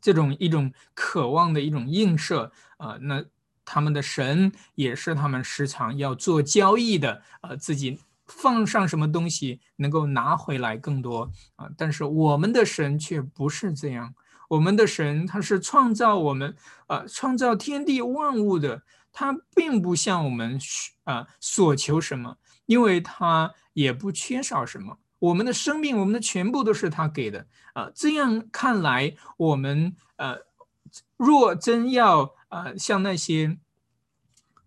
[0.00, 2.98] 这种一种渴望的一种映射啊。
[3.02, 3.24] 那
[3.64, 11.70] 他们的神也是他们时常要做交易的啊，自己放上什么东西能够拿回来更多啊。
[11.78, 14.12] 但是我们的神却不是这样，
[14.48, 16.56] 我们的神他是创造我们
[16.88, 18.82] 啊，创造天地万物的，
[19.12, 20.58] 他并不向我们
[21.04, 22.38] 啊所求什么。
[22.66, 27.90] 因为他也不缺少什么，我们的生命，我们的全部都是他给的啊。
[27.94, 30.36] 这样看来，我们呃，
[31.16, 33.58] 若真要呃，像那些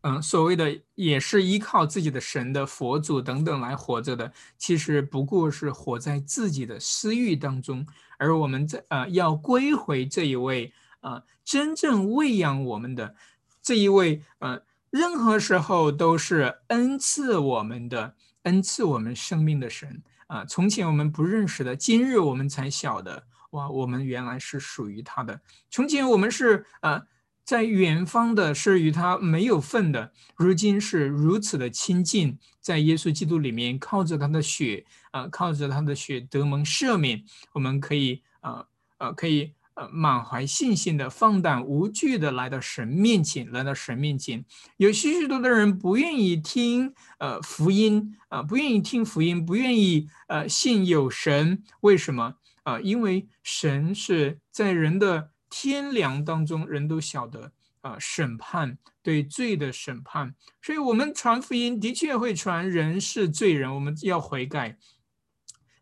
[0.02, 7.86] 嗯所谓的也是依靠自己的神的佛祖等等来活着的，其实不过是活在自己的私欲当中。
[8.18, 13.16] 而我们在呃要归回这一位啊，真正喂养我们的
[13.62, 14.62] 这一位呃。
[14.96, 20.46] 任何时候都是恩赐我们的，恩赐我们生命的神啊！
[20.46, 25.42] 从前我们不认识的，今日我们才晓得，哇，我们原来是属于他的。
[25.70, 27.04] 从前我们是啊，
[27.44, 39.52] 在远方的，是与他没有份的，如今是如此的亲近，在耶稣基督里面，靠着他的血啊，靠着他的血得蒙赦免，我们可以啊啊，可以。
[39.76, 44.46] 呃，满怀信心的、放胆无惧的来到神面前，来到神面前。
[44.78, 51.62] 有许许多的人不愿意听呃福音啊，不愿意听福音，不愿意呃信有神。
[51.82, 52.80] 为什么啊？
[52.80, 60.34] 因为神是在人的天良当中，人都晓得啊，审判对罪的审判。
[60.62, 64.78] 所以，我们传福音的确会传人是罪人，我们要悔改，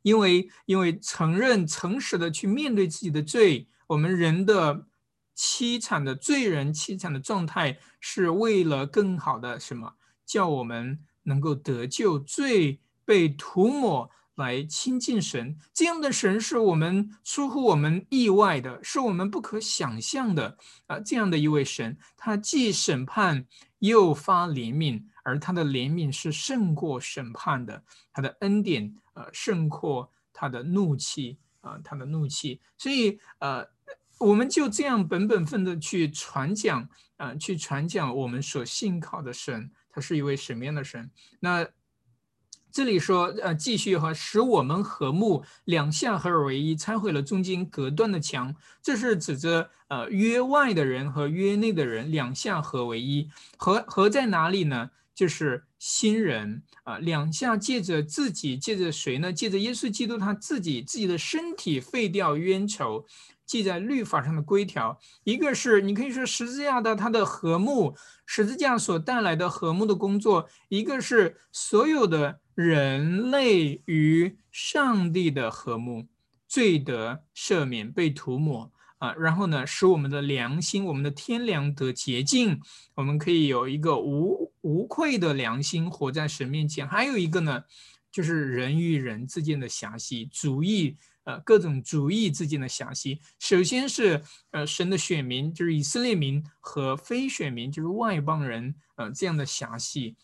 [0.02, 3.68] 因为因为承认诚实的去面对自己的罪。
[3.88, 4.88] 我们人的
[5.36, 9.94] 凄惨的罪人凄惨的状态，是为了更好的什么？
[10.26, 15.58] 叫我们能够得救，罪被涂抹来亲近神。
[15.74, 21.00] 这样的神是我们出乎我们意外的，是我们不可想象的啊！
[21.00, 23.46] 这样的一位神，他既审判
[23.80, 32.62] 又发怜悯，而他的怜悯是胜过审判的，他的恩典呃胜过他的怒气啊，他的怒气。
[32.78, 33.68] 所以呃。
[34.20, 41.12] 我们就这样本本分的去传讲，啊，去传讲我们所信靠的神，他是一位什么样的神？
[41.42, 41.68] 那
[42.72, 48.56] 这里说，呃，继续哈，使我们和睦，两下合而为一，拆毁了中间隔断的墙。
[48.82, 54.92] 这是指着呃约外的人和约内的人两下合为一，合合在哪里呢？
[55.14, 59.34] 就是新人啊，两下借着自己，借着谁呢？
[59.34, 63.06] 借着耶稣基督他自己自己的身体废掉冤仇。
[63.46, 67.94] 记在律法上的规条，一个是你可以说十字架的它的和睦，
[68.26, 76.08] 十字架所带来的和睦的工作；一个是所有的人类与上帝的和睦，
[76.48, 78.72] 罪得赦免被涂抹
[79.04, 82.62] 啊，然后呢，使我们的良心、我们的天良得洁净，
[82.96, 86.88] 我们可以有一个无无愧的良心活在神面前。
[86.88, 87.66] 还有一个呢，
[88.10, 90.96] 就是人与人之间的狭隙主义。
[91.26, 100.16] 呃，各种主义之间的狭隙，首先是呃神的选民，就是以色列民和非选民，就是外邦人，呃这样的狭隙，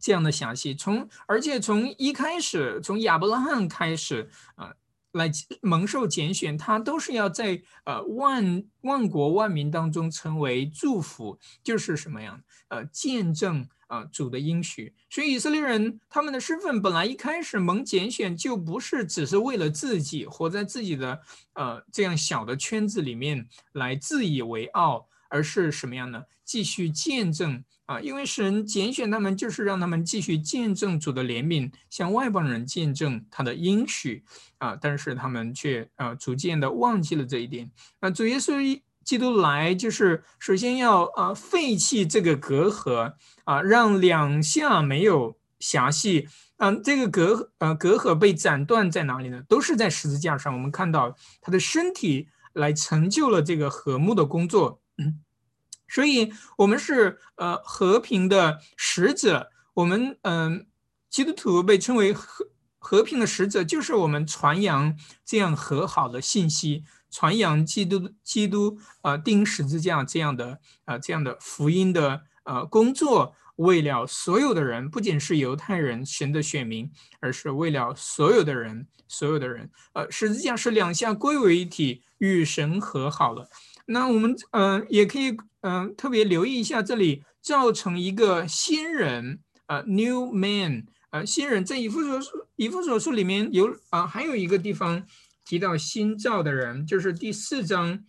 [0.00, 4.72] 这样的狭隙，从而且从一开始，从亚伯拉罕开始，啊。
[5.12, 5.30] 来
[5.62, 12.42] 蒙受拣选，他都是要在呃万万国万民当中成为祝福，就是什么样？
[12.68, 14.94] 呃，见证啊主的应许。
[15.08, 21.20] 所以以色列人他们的身份本来一开始蒙拣选，就不是只是为了自己活在自己的
[21.54, 26.24] 呃这样小的圈子里面来自以为傲，而是什么样呢？
[26.44, 27.64] 继续见证。
[27.88, 34.22] 啊，因为神拣选他们，就是让他们继续见证主的怜悯，向外邦人见证他的应许
[34.58, 34.76] 啊。
[34.78, 37.70] 但是他们却啊，逐渐的忘记了这一点。
[38.02, 43.14] 那主耶稣基督来，就是首先要啊废弃这个隔阂
[43.44, 46.28] 啊，让两下没有详细。
[46.58, 49.42] 嗯，这个隔呃隔阂被斩断在哪里呢？
[49.48, 50.52] 都是在十字架上。
[50.52, 54.82] 我们看到他的身体来成就了这个和睦的工作。
[55.88, 59.50] 所以，我们是呃和平的使者。
[59.74, 60.66] 我们嗯，
[61.08, 62.46] 基督徒被称为和
[62.78, 73.34] 和平的使者，就是我们传扬这样和好的信息，传扬基督基督呃钉十字架这样的呃这样的福音的呃工作。
[73.56, 79.68] 为了所有的人，不仅是犹太人神的选民，而是为了所有的人，所有的人。
[79.94, 83.48] 呃，十字架是两下归为一体，与神和好了。
[83.90, 91.64] 那我们嗯，也可以嗯，特别留意一下这里，造成一个新人，呃，new man，呃，新人。
[91.64, 95.04] 在以弗所书，以弗所书里面有啊，还有一个地方
[95.44, 98.04] 提到新造的人，就是第四章，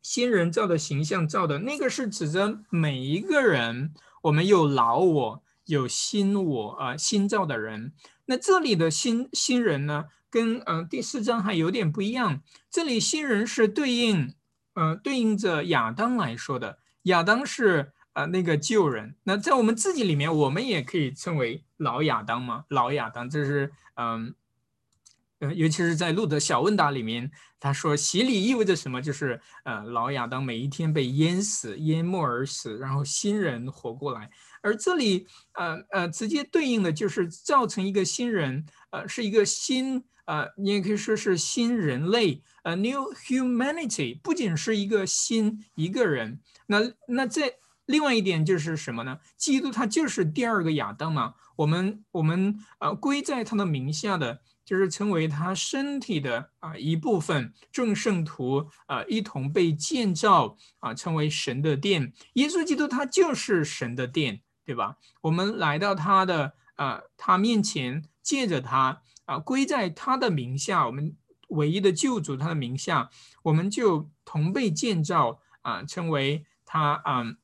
[0.00, 3.92] 新人造的形象造的那个是指着每一个人。
[4.22, 7.92] 我们有老我，有新我，啊，新造的人。
[8.26, 12.40] 那这里的新新人呢，跟嗯第四章还有点不一样。
[12.70, 14.32] 这里新人是对应，
[14.74, 16.78] 呃，对应着亚当来说的。
[17.04, 19.16] 亚当是呃那个旧人。
[19.24, 24.34] 那在我们自己里面，我们也可以称为老亚当嘛，老亚当，这是嗯。
[25.56, 29.02] 尤其是在路德小问答里面，他说洗礼意味着什么？
[29.02, 34.30] 就是呃，老亚当每一天被淹死、淹没而死，然后新人活过来。
[34.62, 46.40] 而这里呃呃，直接对应的就是造成一个新人，呃，是一个新呃，你也可以说是新人类，呃，new humanity，不仅是一个新一个人。
[46.66, 47.54] 那那这
[47.86, 49.18] 另外一点就是什么呢？
[49.36, 54.40] 基督他就是第二个亚当嘛，我们我们呃归在他的名下的。
[54.64, 62.14] 就是成为他身体的啊一部分，众圣徒啊一同被建造啊，成为神的殿。
[62.32, 64.96] 耶稣基督他就是神的殿，对吧？
[65.20, 71.16] 我们来到他的啊他面前，借着他啊归在他的名下，我们
[71.48, 73.10] 唯一的救主他的名下，
[73.42, 77.36] 我们就同被建造啊，成为他啊。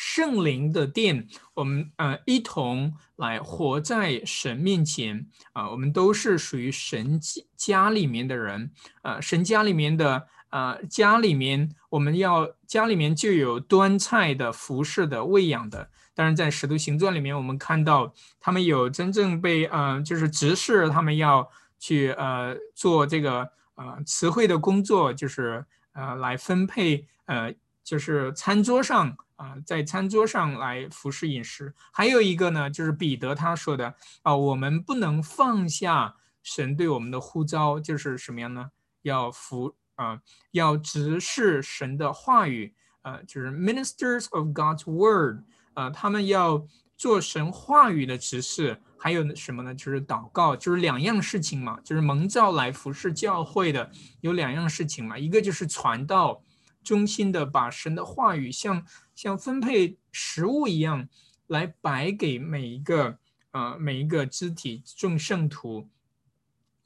[0.00, 7.20] 圣灵的殿，我们呃一同来活在神面前啊，我们都是属于神
[7.56, 8.70] 家里面的人，
[9.02, 15.90] 呃，神家里面的呃家里面，我们要家里面就有端菜的、服侍的、喂养的。
[16.18, 21.48] 当然，在使徒行传里面，我们看到他们有真正被呃就是执事，他们要
[21.78, 27.54] 去呃做这个呃词汇的工作，就是呃来分配呃
[27.84, 29.16] 就是餐桌上。
[29.36, 38.72] 啊，在餐桌上来服侍饮食，还有一个呢，就是彼得他说的啊，我们不能放下神对我们的呼召，就是什么样呢？
[39.02, 40.18] 要服啊，
[40.50, 45.44] 要直视神的话语，呃，就是 ministers of God's word，
[45.78, 46.66] 啊，他们要
[46.96, 49.72] 做神话语的执事，还有什么呢？
[49.72, 53.88] 就是祷告，就是两样事情嘛，就是蒙召来服侍教会的
[54.20, 56.42] 有两样事情嘛，一个就是传道。
[56.82, 58.82] 中心的把神的话语像
[59.14, 61.06] 像分配食物一样
[61.48, 63.18] 来摆给每一个
[63.50, 65.88] 呃每一个肢体众圣徒。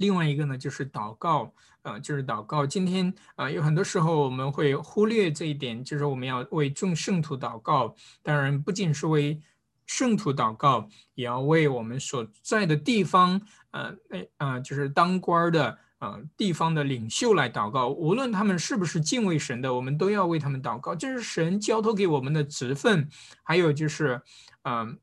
[0.03, 2.67] 另外一个呢就是祷告，呃就是祷告。
[2.67, 7.95] 今天啊有很多时候我们会忽略这一点，就是我们要为众圣徒祷告。
[8.23, 9.41] 当然不仅是为
[9.87, 13.41] 圣徒祷告，也要为我们所在的地方，
[13.71, 15.79] 呃那呃就是当官的。
[16.03, 20.97] 呃，地方的领袖来祷告，无论他们是不是敬畏神的，我们都要为他们祷告。
[20.97, 23.09] 这是神交托给我们的职分。
[23.45, 24.21] 还有就是，
[24.65, 24.99] 嗯，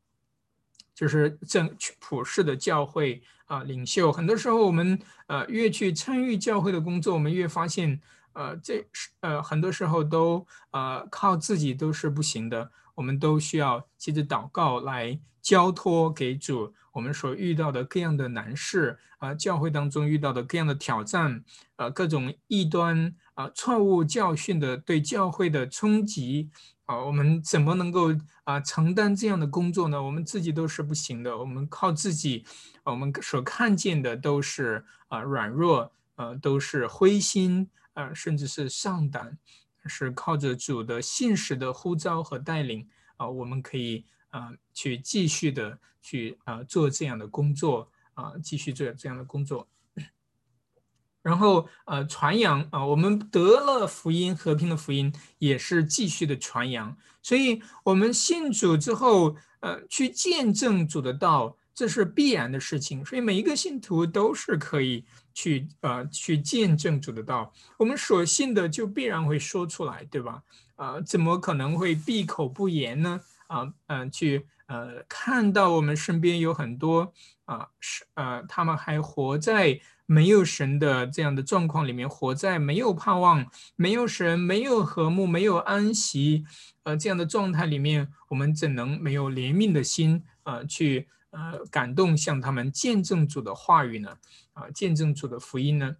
[0.93, 4.11] 就是正普世的教会啊，领袖。
[4.11, 7.99] 很多时候，我们呃越去参与教会的工作，我们越发现，
[8.33, 12.71] 呃，这是呃很多时候都呃靠自己都是不行的。
[12.93, 16.73] 我们都需要借着祷告来交托给主。
[16.91, 21.43] 我们所遇到的各样的难事啊，教会当中遇到的各样的挑战，
[21.77, 26.49] 呃，各种异端啊、错误教训的对教会的冲击
[26.83, 28.09] 啊，我们怎么能够
[28.43, 30.03] 啊承担这样的工作呢？
[30.03, 32.43] 我们自己都是不行的，我们靠自己，
[32.83, 39.37] 我们所看见的都是啊软弱，呃，都是灰心啊，甚至是上胆，
[39.85, 42.85] 是靠着主的信实的呼召和带领
[43.15, 44.03] 啊，我们可以。
[44.31, 49.67] 啊，去继续的去啊做这样的工作啊，继续做这样的工作，
[51.21, 56.95] 然后呃传扬啊，我们得了福音和平的福音，也是继续的传扬。
[57.21, 63.03] 所以，我们信主之后，呃，去见证主的道，这是必然的事情。
[63.05, 65.03] 所以，每一个信徒都是可以
[65.33, 67.53] 去呃去见证主的道。
[67.77, 70.41] 我们所信的，就必然会说出来，对吧？
[70.75, 73.19] 啊，怎么可能会闭口不言呢？
[73.47, 77.11] 啊，嗯，去呃，看到我们身边有很多
[77.43, 79.79] 啊，是呃，他们还活在
[80.09, 83.45] 没有神的这样的状况里面，活在没有盼望、
[83.75, 86.43] 没有神、没有和睦、没有安息，
[86.81, 94.17] 呃，这样的状态里面，我们怎能没有怜悯的心啊，去呃感动向他们见证主的话语呢？
[94.53, 95.97] 啊，见证主的福音呢？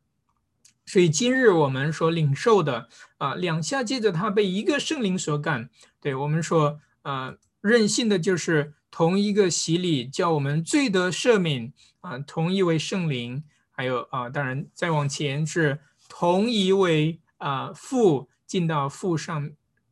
[0.88, 2.90] 所以今日我们所领受的
[3.20, 5.70] 啊，两下接着他被一个圣灵所感，
[6.02, 7.36] 对我们说啊。
[7.62, 13.44] 任性的就是同一个洗礼，叫我们罪得赦免啊，同一位圣灵，
[13.80, 19.50] 还有啊，当然再往前是同一位啊父进到父上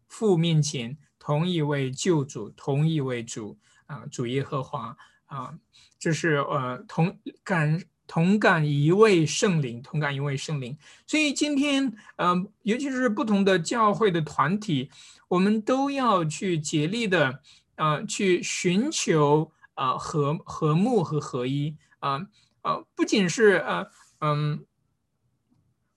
[0.10, 5.54] 父面前，同一位救主，同一位主啊，主耶和华啊，
[5.98, 10.78] 这是呃同感同感一位圣灵，同感一位圣灵。
[11.06, 14.92] 所以今天呃，尤其是不同的教会的团体。
[15.30, 17.40] 我们都要去竭力的，
[17.76, 22.28] 啊，去寻求啊和和睦和合一啊
[22.68, 23.88] 呃，不仅是呃
[24.20, 24.66] 嗯。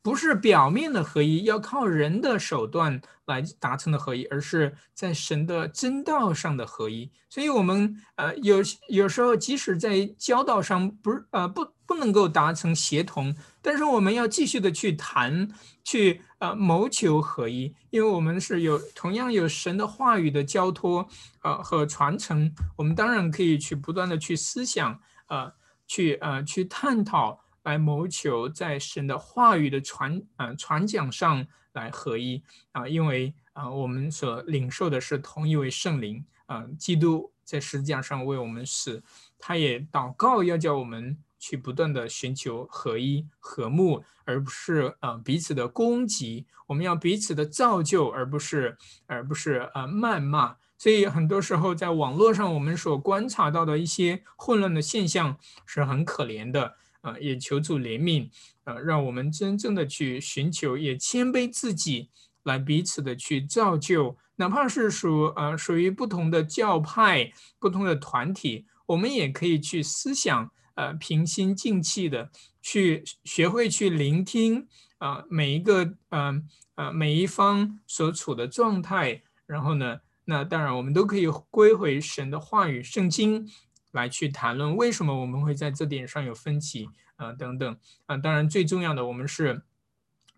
[0.03, 7.13] 不是表面的合一，要靠人的手段来达成的合一，而是在神的真道上的合一。
[7.29, 15.47] 所以，我们呃有有时候即使在教导上不是呃不不能够达成协同，但是我们要继续的去谈，
[15.85, 21.07] 去呃谋求合一，因为我们是有同样有神的话语的交托
[21.43, 24.99] 呃和传承，我们当然可以去不断的去思想
[25.29, 25.53] 呃
[25.91, 27.41] 去呃去探讨。
[27.65, 39.03] 来谋求在神的话语的传呃传讲上来合一啊，因为啊我们所领受的是同一位圣灵啊，基督在十字架上为我们死，
[39.39, 50.57] 他也祷告要叫我们去不断的寻求合一和睦，而不是啊彼此的攻击，我们要彼此的造就，而不是而不是呃谩骂。
[50.81, 56.75] 所以很多时候在网络上我们所观察到的一些混乱的现象是很可怜的。
[57.03, 58.29] 啊，也求助怜悯，
[58.65, 62.11] 啊，让我们真正的去寻求，也谦卑自己，
[62.43, 74.69] 来彼此的去造就，哪怕是属呃属于不同的教派、不同的团体，我们也可以去思想，呃，平心静气的去学会去聆听，
[74.99, 80.01] 啊，每一个，嗯，呃，每一方所处的状态，然后呢，
[80.31, 83.47] 那当然我们都可以归回神的话语、圣经。
[83.93, 87.77] 来去谈论为什么我们会在这点上有分歧啊等等
[88.07, 89.63] 啊，当然最重要的我们是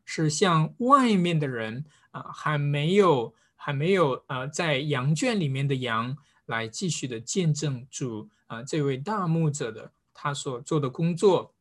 [0.06, 6.16] 是向外面的人啊还没有还没有呃在羊圈里面的羊
[6.46, 11.52] 来继续的见证主啊这位大牧者的他所做的工作，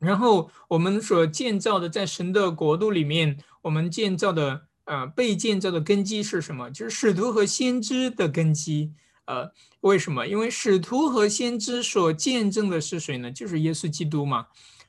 [0.00, 6.68] 然后我们所建造的在神的国度里面，我们建造的呃被建造的根基是什么？
[6.70, 8.92] 就是使徒和先知的根基。
[9.26, 10.26] 呃，为什么？
[10.26, 13.30] 因为使徒和先知所见证的是谁呢？
[13.30, 14.46] 就是耶稣基督嘛。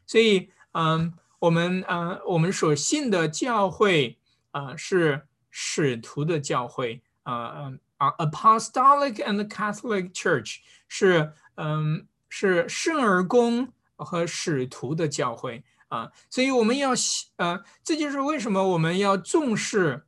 [0.07, 4.17] 所以，嗯，我们，呃，我们所信的教会，
[4.51, 16.11] 啊，是使徒的教会，啊，嗯，啊，Apostolic and Catholic Church 是，嗯，是圣而公和使徒的教会啊。
[16.29, 16.91] 所以，我们要，
[17.35, 20.05] 呃，这就是为什么我们要重视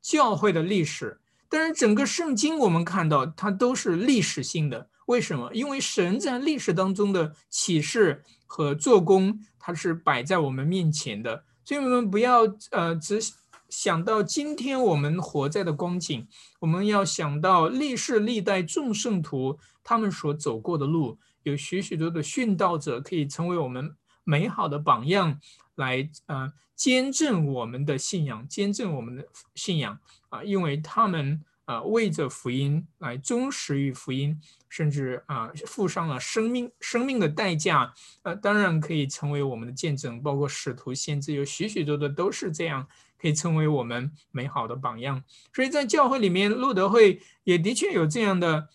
[0.00, 1.18] 教会的历史。
[1.48, 5.50] 但是整个圣经我们看到它都是历史性的，为什么？
[5.52, 13.20] 因为神在历史当中的启示和做工，它是摆在我们面前的，所以我们不要呃只
[13.68, 16.26] 想到今天我们活在的光景，
[16.60, 23.94] 我们要想到历世历代众圣徒他们所走过的路，有许许多的殉道者可以成为我们
[24.24, 25.40] 美好的榜样，
[25.74, 29.98] 来呃见证我们的信仰，见证我们的信仰。
[30.28, 37.92] 啊，因为他们啊为着福音来忠实于福音，甚至啊付上了生命生命的代价，
[38.22, 40.22] 呃，当然可以成为我们的见证。
[40.22, 45.22] 包括使徒、先知，有许许多多都是这样，可以成为我们美好的榜样。
[45.52, 48.70] 所以在教会里面，路德会也的确有这样的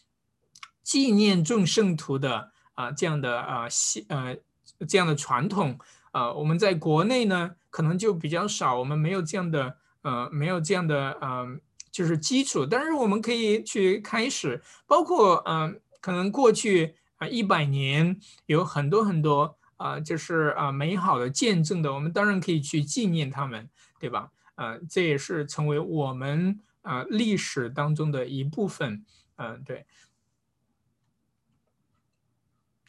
[0.84, 4.38] 纪念众圣徒的啊这样的啊习呃
[4.86, 5.80] 这样的传统
[6.12, 6.34] 啊。
[6.34, 9.78] 我们在国内呢，可能就比较少，我们没有这样的。
[10.04, 11.46] 呃，没有这样的呃，
[11.92, 23.70] 就是基础，但是我们可以去开始，包括嗯，可能过去啊一百年有很多很多啊，就是啊美好的见证的，我们当然可以去纪念他们，
[24.00, 24.30] 对吧？
[24.56, 29.04] 呃，这也是成为我们啊历史当中的一部分，
[29.36, 29.86] 嗯，对，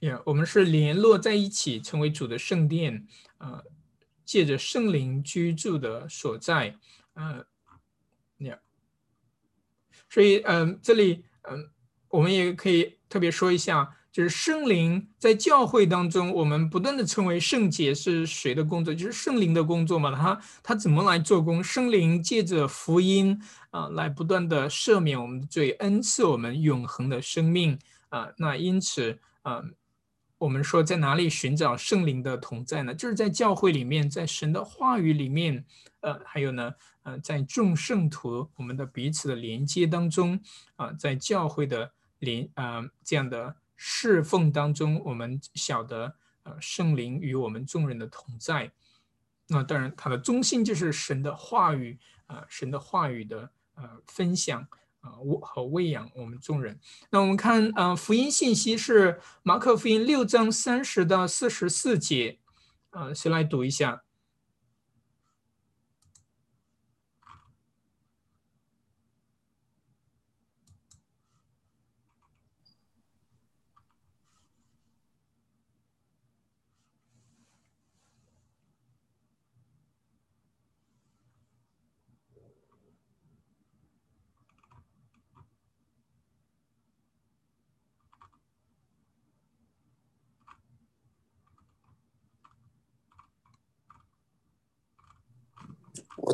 [0.01, 3.07] 也我们是联络在一起，成为主的圣殿，
[3.39, 3.65] 呃，
[4.25, 6.77] 借着圣灵居住的所在。
[7.15, 7.45] 嗯，
[8.39, 8.59] 呀，
[10.09, 11.71] 所以嗯，这里嗯
[12.09, 18.95] 我们也可以特别说一下，就是圣灵在教会当中，我们不断的称为圣洁是谁的工作？
[18.95, 20.15] 就是圣灵的工作嘛。
[20.15, 21.63] 他他怎么来做工？
[21.63, 23.41] 圣灵借着福音
[23.71, 27.79] 啊，来不断的赦免我们罪，恩赐我们永恒的生命
[28.11, 28.29] 啊。
[28.39, 29.63] 那因此啊，
[30.39, 32.95] 我们说在哪里寻找圣灵的同在呢？
[32.95, 35.65] 就是在教会里面，在神的话语里面，
[36.01, 36.73] 呃，还有呢。
[37.05, 40.39] 呃，在众圣徒我们的彼此的连接当中，
[40.77, 48.71] 啊，在教会的连啊这样的侍奉当中，我们晓得呃圣灵与我们众人的同在。
[49.47, 54.69] 那当然，它的中心就是神的话语啊，神的话语的呃分享
[55.01, 56.79] 啊和喂养我们众人。
[57.11, 62.39] 那我们看啊，福音信息是马可福音六章三十到四十四节，
[62.91, 64.03] 啊，先来读一下。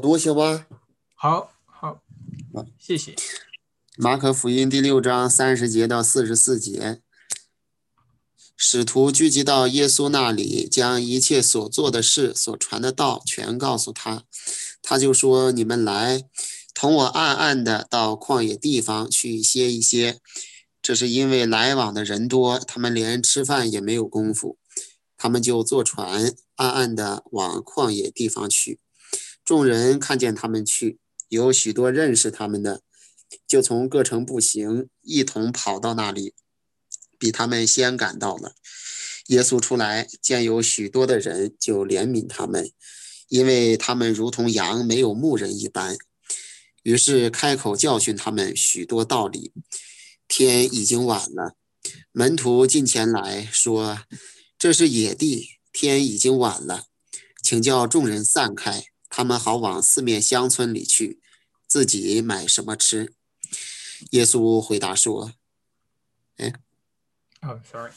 [0.05, 0.66] 读行吗？
[1.14, 2.02] 好，好，
[2.78, 3.16] 谢谢。
[3.96, 7.00] 马可福音第六章三十节到四十四节，
[8.55, 14.24] 使徒聚集到耶稣那里，将一切所做的事、所传的道全告诉他。
[14.82, 16.28] 他就说：“你们来，
[16.74, 20.20] 同我暗暗的到旷野地方去歇一歇。
[20.82, 24.59] 这是因为来往的人多，他们连吃饭也没有功夫。
[25.16, 28.80] 他们就坐船，暗暗的往旷野地方去。”
[29.45, 32.80] 众人看见他们去，有许多认识他们的，
[33.47, 36.34] 就从各城步行，一同跑到那里，
[37.18, 38.55] 比他们先赶到了。
[39.26, 42.70] 耶稣出来，见有许多的人，就怜悯他们，
[43.28, 45.97] 因为他们如同羊没有牧人一般。
[46.82, 49.53] 于是开口教训他们许多道理。
[50.26, 51.55] 天已经晚了，
[52.12, 54.01] 门徒近前来说
[54.59, 56.84] ：“这是野地，天已经晚了，
[57.42, 58.84] 请叫众人散开。”
[59.16, 61.20] 他们好往四面乡村里去，
[61.68, 63.12] 自己买什么吃。
[64.10, 65.34] 耶稣回答说
[66.38, 66.52] ：“哎，
[67.40, 67.92] 哦，sorry，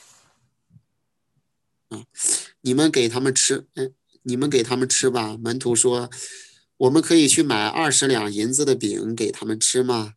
[1.89, 2.05] 啊，
[2.61, 6.11] 你们给他们吃，嗯，你们给他们吃吧。”门徒说
[6.77, 10.13] ：“我们可以去买二十两银子的饼给他们吃吗？”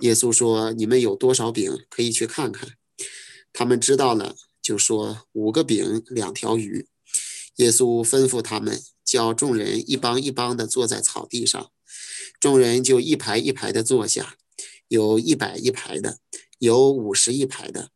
[0.00, 1.72] 耶稣说：“你们有多少饼？
[1.88, 2.76] 可以去看看。”
[3.54, 6.86] 他们知道了，就说：“五个饼，两条鱼。”
[7.56, 8.82] 耶稣吩咐他们。
[9.06, 11.70] 叫众人一帮一帮的坐在草地上，
[12.40, 14.36] 众人就一排一排的坐下，
[14.88, 16.18] 有一百一排的，
[16.58, 17.92] 有五十一排的。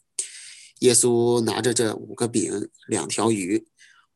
[0.79, 3.67] 耶稣拿着这五个饼、两条鱼，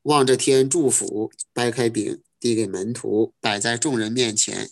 [0.02, 4.70] 望着天祝福，掰开饼递给门徒，摆在众人面前，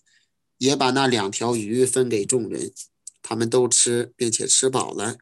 [0.58, 2.72] 也把那两条鱼分给众人，
[3.20, 5.16] 他们都吃，并且吃饱了。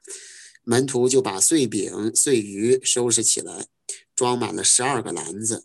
[0.62, 3.66] 门徒就把碎饼、碎鱼收拾起来，
[4.14, 5.64] 装满了十二个篮子。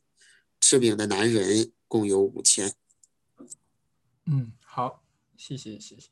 [0.66, 2.74] 吃饼的男人共有五千。
[4.26, 5.03] 嗯，好，
[5.38, 6.09] 谢谢，谢谢。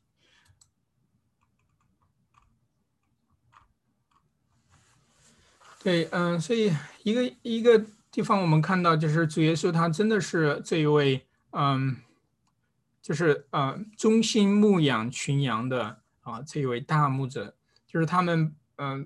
[5.82, 11.96] 对，嗯，所以一个一个地方，我们看到就是主耶稣他真的是这一位，嗯，
[13.02, 17.56] 就是呃，忠心牧养群羊的啊，这一位大牧者，
[17.88, 19.04] 就是他们，嗯。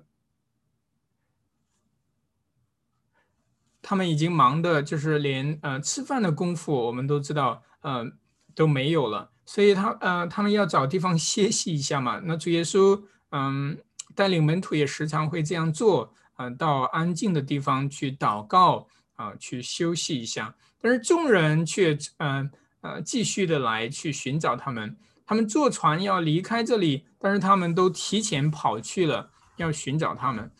[3.81, 8.05] 他们已经忙的，就是连呃吃饭的功夫，我们都知道，呃
[8.53, 9.31] 都没有了。
[9.45, 12.21] 所以他呃他们要找地方歇息一下嘛。
[12.23, 13.01] 那主耶稣
[13.31, 13.77] 嗯
[14.15, 20.55] 带领门徒也时常会这样做，嗯到安静的地方去祷告啊，去休息一下。
[20.81, 22.51] 但是众人却嗯
[22.81, 24.95] 呃继续的来去寻找他们。
[25.25, 30.51] 他们坐船要离开这里，但是他们都提前跑去了，要寻找他们。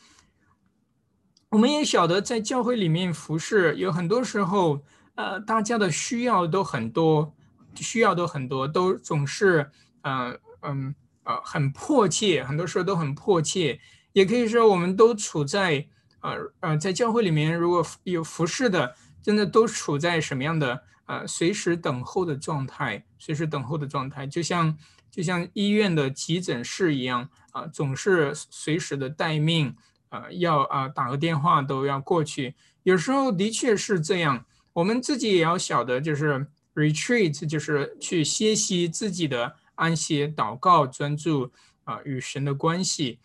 [1.49, 4.83] 我们也晓得，在教会里面服侍，有很多时候，
[5.15, 7.33] 呃，大家的需要都很多，
[7.73, 9.71] 需要都很多，都总是，
[10.03, 10.93] 呃，嗯，
[11.23, 13.79] 呃，很迫切，很多时候都很迫切。
[14.13, 15.87] 也可以说，我们都处在，
[16.21, 24.77] 呃，呃，在教会里面，如果有服侍的，真的都处在什么样的，呃，随时等候的状态，随时等候的状态，就像，
[25.09, 29.75] 就像医院的急诊室一样，啊，总是随时的待命。
[30.09, 34.45] 呃，要啊打个电话都要过去，有时候的确是这样。
[34.73, 41.51] 我们自己也要晓得，就是 retreat，就是去歇息自己的安歇、祷告、专注
[41.83, 43.19] 啊，与神的关系。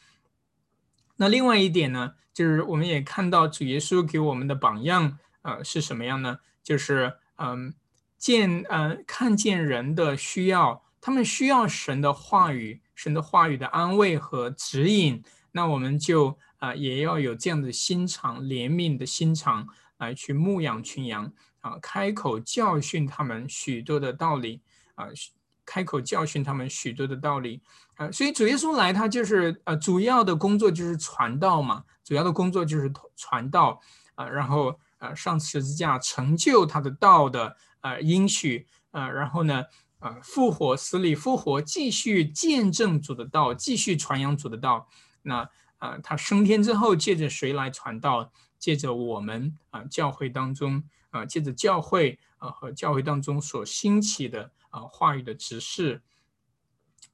[1.17, 6.39] 那另外一点呢，就是我们也看到主耶稣给我们的榜样，呃，是什么样呢？
[6.63, 7.73] 就是嗯，
[8.19, 15.23] 见呃看见人的需要，他们需要神的话语，神的话语的安慰和指引，
[15.53, 24.63] 那我们就啊也要有这样的心肠，怜悯的心肠来去牧养群羊啊，开口教训他们许多的道理
[24.95, 25.09] 啊，
[25.67, 27.61] 开口教训他们许多的道理。
[27.97, 33.81] 啊，所以主耶稣来，他就是呃，主要的工作就是传道嘛，主要的工作就是传道
[34.17, 39.63] 啊，然后呃上十字架成就他的道的呃应许啊，然后呢
[40.01, 44.89] 啊复活死里复活，继续见证主的道，继续传扬主的道。
[45.23, 45.49] 那
[45.85, 48.31] 啊他升天之后，借着谁来传道？
[48.59, 56.03] 借着我们啊教会当中啊，借着教会啊和教会当中所兴起的啊话语的指示，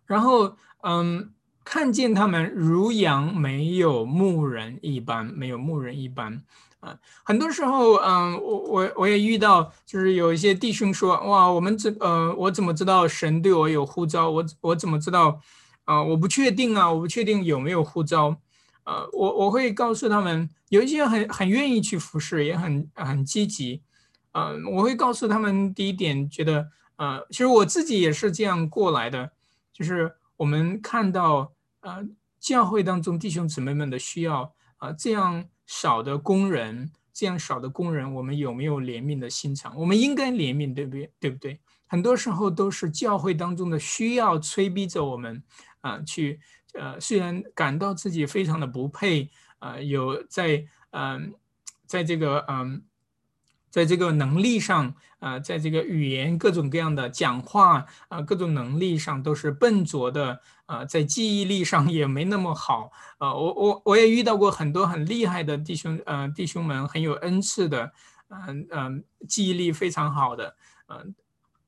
[0.07, 0.57] 然后。
[0.83, 6.43] 嗯，看见他们如羊没有牧人一般，没有牧人一般
[6.81, 6.99] 啊。
[7.23, 14.31] 很多时候，嗯，我我我也遇到，就是有一些弟兄说，哇，我们怎呃，我怎么知道神对我有呼召？
[14.31, 15.39] 我我怎么知道？
[15.85, 18.41] 啊，我不确定啊，我不确定有没有呼召。
[18.85, 23.83] 呃，我我会告诉他们，有一些很很愿意去服侍，也很很积极。
[24.33, 29.33] 嗯，我会告诉他们，第一点，觉得，呃，其实我自己也是这样过来的，
[29.73, 30.17] 就是。
[30.41, 32.03] 我们看到，呃，
[32.39, 39.77] 教会当中弟兄姊妹们的需要，啊，这样少的工人，这样少的工人，我们有没有怜悯的心肠？
[39.77, 41.13] 我们应该怜悯，对不对？
[41.21, 41.61] 对不对？
[41.87, 45.43] 很多时候都是教会当中的需要催逼着我们，
[45.83, 46.41] 啊，去，
[46.75, 51.35] 呃，虽然感到自己非常的不配，啊，有在，嗯，
[51.87, 52.83] 在这个，嗯。
[53.71, 63.33] 在这个能力上，啊，在这个语言各种各样的讲话啊，各种能力上都是笨拙的啊，在记忆力上也没那么好啊。
[63.33, 67.93] 我我我也遇到过很多很厉害的弟兄，呃，弟兄们很有恩赐的，
[68.31, 70.57] 嗯嗯，记忆力非常好的，
[70.89, 71.15] 嗯，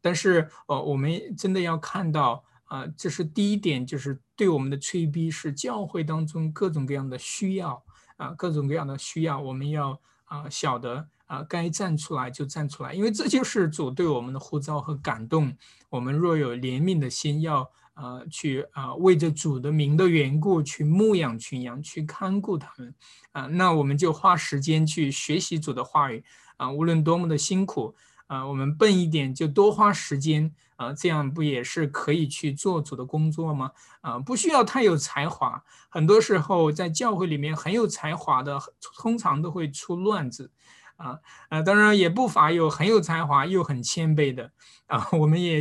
[0.00, 7.80] 但是哦，我们真的要看到啊，这是第一点，就是对我们的催逼是教会当中各种各样的需要
[8.16, 11.06] 啊，各种各样的需要，我们要啊晓得。
[11.26, 15.56] 啊，该站出来就站出来，因为这就是主对我们的呼召和感动。
[15.88, 22.94] 我们若有怜悯的心，要呃去啊为着主的名的缘故去牧养群羊，去看顾他们
[23.30, 26.22] 啊，那我们就花时间去学习主的话语
[26.58, 27.94] 啊，无论多么的辛苦
[28.26, 33.70] 啊，我们笨一点就多花时间啊，这样不也是可以去做主的工作吗？
[34.00, 38.58] 啊，不需要太有才华，很多时候在教会里面很有才华的，
[38.98, 40.50] 通常都会出乱子。
[40.96, 41.18] 啊
[41.48, 44.52] 啊，当然也不乏有很有才华又很谦卑的
[44.86, 45.08] 啊。
[45.12, 45.60] 我们也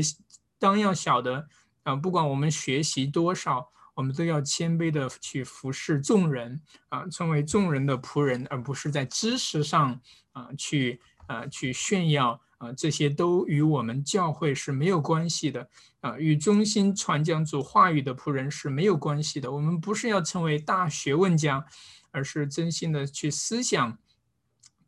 [0.59, 1.47] 当要晓得
[1.83, 9.99] 啊，不管我们学习多少，我们都要谦卑的去服侍众人啊，成为众人的仆人，而不是在知识上
[10.33, 12.71] 啊去啊去炫耀啊。
[12.73, 15.67] 这些都与我们教会是没有关系的
[15.99, 19.51] 啊，与中心传讲主话语的仆人是没有关系的。
[19.51, 21.65] 我们不是要成为大学问家，
[22.11, 23.97] 而是真心的去思想。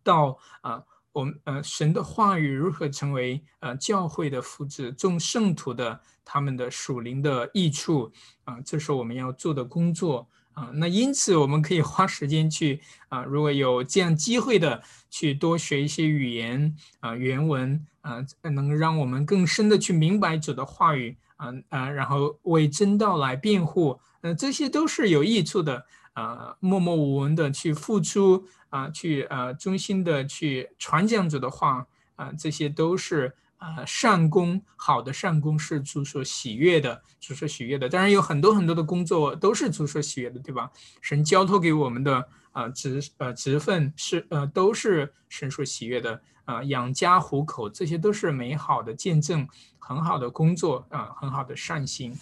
[0.06, 8.12] 到啊，我们呃，神的话语如何成为呃教会的福祉，众圣徒的他们的属灵的益处
[8.44, 10.72] 啊，这是我们要做的工作啊。
[10.74, 28.46] 那因此，我们可以花时间去啊，如果有这样机会的，去多学一些语言啊，原文啊，能让我们更深的去明白主的话语啊啊，然后为真道来辩护，呃，这些都是有益处的啊，默默无闻的去付出。
[28.74, 31.86] 啊，去呃，衷心的去传讲主的话
[32.16, 33.32] 啊，这些都是
[33.64, 37.88] 啊善功，好的善功是主所喜悦的，主所喜悦的。
[37.88, 40.70] 当然有很多很多的工作都是主所喜悦的，对吧？
[41.02, 49.48] 神交托给我们的啊职呃职分是呃都是神所喜悦的啊，养家糊口这些都是美好的见证，
[49.80, 52.14] 很好的工作啊，很好的善行。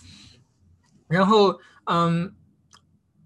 [1.07, 2.33] 然后嗯。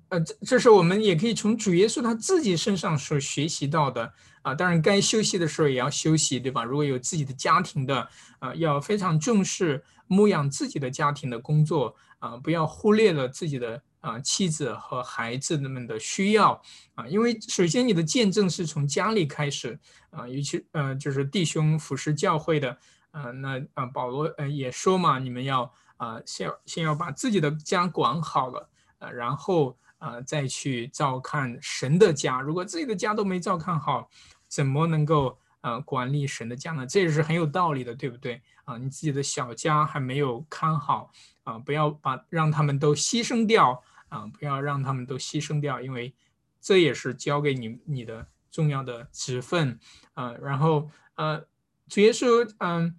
[0.10, 4.14] 呃，这这是我们也可以从主耶稣他自己身上所学习到的
[4.46, 4.54] 啊。
[4.54, 6.64] 当然，该休息的时候也要休息，对吧？
[6.64, 8.08] 如果有自己的家庭的
[8.40, 16.62] 啊，要非常重视牧养自己的家庭的工作啊，不要忽略了自己的啊妻子和孩子们的需要
[16.94, 17.08] 啊。
[17.08, 19.80] 因为首先你的见证是从家里开始
[20.12, 22.78] 啊，尤其呃就是弟兄服侍教会的
[23.12, 28.70] 啊，那啊保罗呃也说嘛，你们要啊先先要把自己的家管好了
[29.00, 29.76] 啊，然后。
[29.98, 32.40] 啊，再去照看神的家。
[32.40, 34.08] 如果自己的家都没照看好，
[34.56, 36.88] 怎么能够呃管理神的家呢？
[36.88, 38.42] 这也是很有道理的，对不对？
[38.64, 41.12] 啊，你自己的小家还没有看好
[41.44, 46.16] 啊，不要把让他们都牺牲掉啊，不要让他们都牺牲掉，因为
[46.62, 49.78] 这也是交给你你的重要的职分
[50.14, 50.32] 啊。
[50.42, 51.46] 然后呃，
[51.90, 52.96] 主耶稣嗯，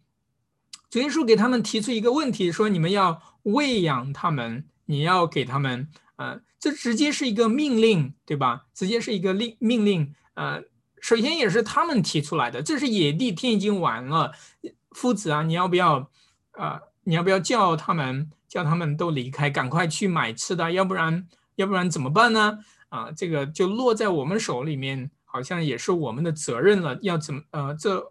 [0.91, 8.67] 主耶稣给他们提出一个问题，说你们要喂养他们，你要给他们呃，这直接是一个命令，对吧？
[8.75, 10.63] 直接是一个令命令呃。
[11.07, 14.33] 首先也是他们提出来的，这是野地，天已经晚了，
[14.91, 16.11] 夫子啊，你要不要，
[16.51, 22.59] 啊，你要不要叫他们，叫他们都离开，赶快去买吃的，要不然，要不然怎么办呢？
[22.89, 28.05] 啊，这个就落在我们手里面，好像也是我们的责任了，要怎么，呃，这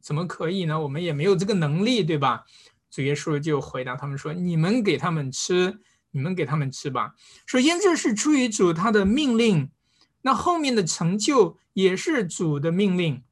[0.00, 0.80] 怎么可以呢？
[0.80, 2.42] 我们也没有这个能力，对吧？
[2.90, 5.78] 主耶稣就回答他们说：“你们给他们吃，
[6.10, 7.14] 你们给他们吃吧。
[7.46, 9.70] 首先，这是出于主他的命令。”
[10.22, 13.22] 那后面的成就也是主的命令，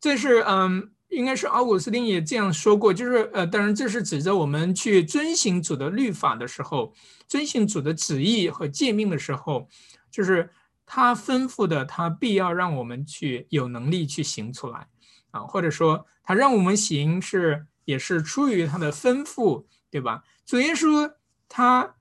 [0.00, 6.94] 这是嗯，应该是奥古斯丁也这样说过，就是呃，当然这是指着我们去遵行主的律法的时候，
[7.26, 9.68] 遵行主的旨意和诫命的时候，
[10.10, 10.50] 就是
[10.84, 14.86] 他吩咐的，他必要让我们去有能力去行出来
[15.32, 20.22] 啊，或者说他让我们行是也是出于他的吩咐，对吧？
[20.44, 21.12] 主耶稣
[21.48, 21.96] 他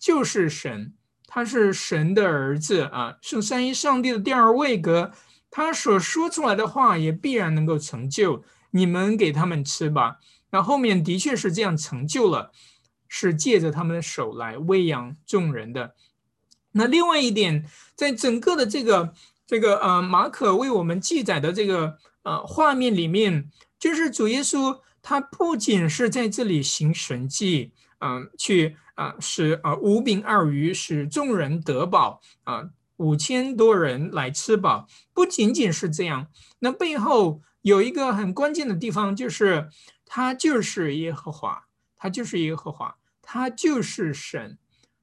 [0.00, 0.94] 就是神。
[1.36, 5.12] 他是神的儿子啊，是三一上帝的第二位格，
[5.50, 8.42] 他所说出来的话也必然能够成就。
[8.70, 10.16] 你们给他们吃吧。
[10.50, 12.52] 那后面的确是这样成就了，
[13.06, 15.94] 是借着他们的手来喂养众人的。
[16.72, 19.12] 那另外一点，在整个的这个
[19.46, 28.78] 这个呃马可为我们记载的这个呃画面里面，就是主耶稣他不仅是在这里行神迹，嗯，去。
[28.96, 34.88] 啊，使啊五饼二鱼使众人得饱啊，五千多人来吃饱。
[35.12, 36.26] 不仅仅是这样，
[36.58, 39.68] 那背后有一个很关键的地方，就是
[40.06, 41.66] 他就是耶和华，
[41.96, 44.58] 他就是耶和华，他就是神，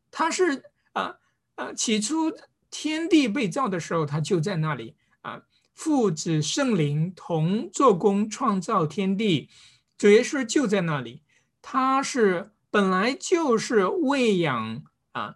[0.09, 0.63] 他是
[0.93, 1.15] 啊
[1.55, 2.31] 啊，起初
[2.71, 5.43] 天地被造的时候，他就在那里啊，
[5.75, 9.49] 父子圣灵同做工创造天地，
[9.99, 11.21] 主耶稣就在那里，
[11.61, 12.49] 他是。
[12.73, 15.35] 本来就是喂养啊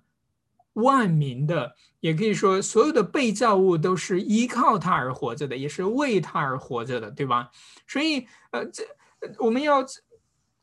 [0.73, 7.51] 万民的，也可以说所有的被造物都是依靠它而活着的，也是为它而活着的，对吧？
[7.87, 8.83] 所以，呃，这
[9.37, 9.85] 我们要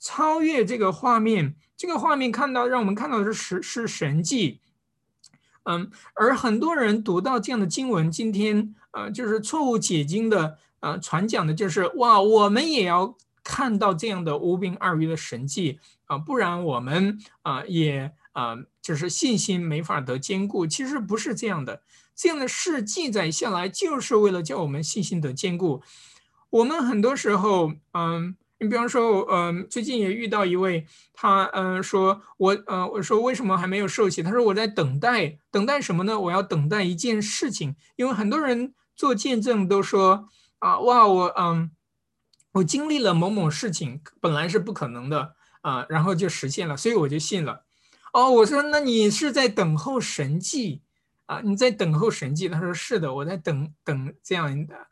[0.00, 4.60] 超越这个画面，这个画面看到让我们看到的是是神迹，
[5.62, 15.78] 嗯，而很多人读到这样的经文，今天呃就是错误解经的，呃传讲的就是哇，我们也要看到这样的无病二鱼的神迹。
[16.06, 20.66] 啊，不然我们啊也啊就是信心没法得坚固。
[20.66, 21.82] 其实不是这样的，
[22.14, 25.82] 这样的事记载下来就是为了叫我们信心得坚固。
[26.50, 34.22] 我们很多时候，嗯，你比方说，嗯，最近也遇到一位，他嗯说，我呃我说为什么还没有受洗？
[34.22, 36.20] 他说我在等待，等待什么呢？
[36.20, 37.74] 我要等待一件事情。
[37.96, 40.28] 因为很多人做见证都说
[40.60, 41.72] 啊哇我嗯
[42.52, 45.34] 我经历了某某事情，本来是不可能的。
[45.64, 47.64] 啊，然后就实现了，所以我就信了。
[48.12, 50.82] 哦，我说那你是在等候神迹
[51.24, 51.40] 啊？
[51.42, 52.50] 你在等候神迹？
[52.50, 54.86] 他说是的，我在等等这样的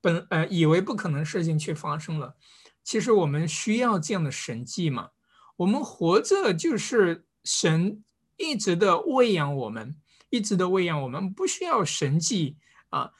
[0.00, 2.36] 本呃以为不可能事情却发生了。
[2.84, 5.10] 其实我们需要这样的神迹嘛？
[5.56, 8.04] 我们活着就是神
[8.36, 9.96] 一直的喂养我们，
[10.30, 12.56] 一直的喂养我们，不需要神迹
[12.90, 13.10] 啊。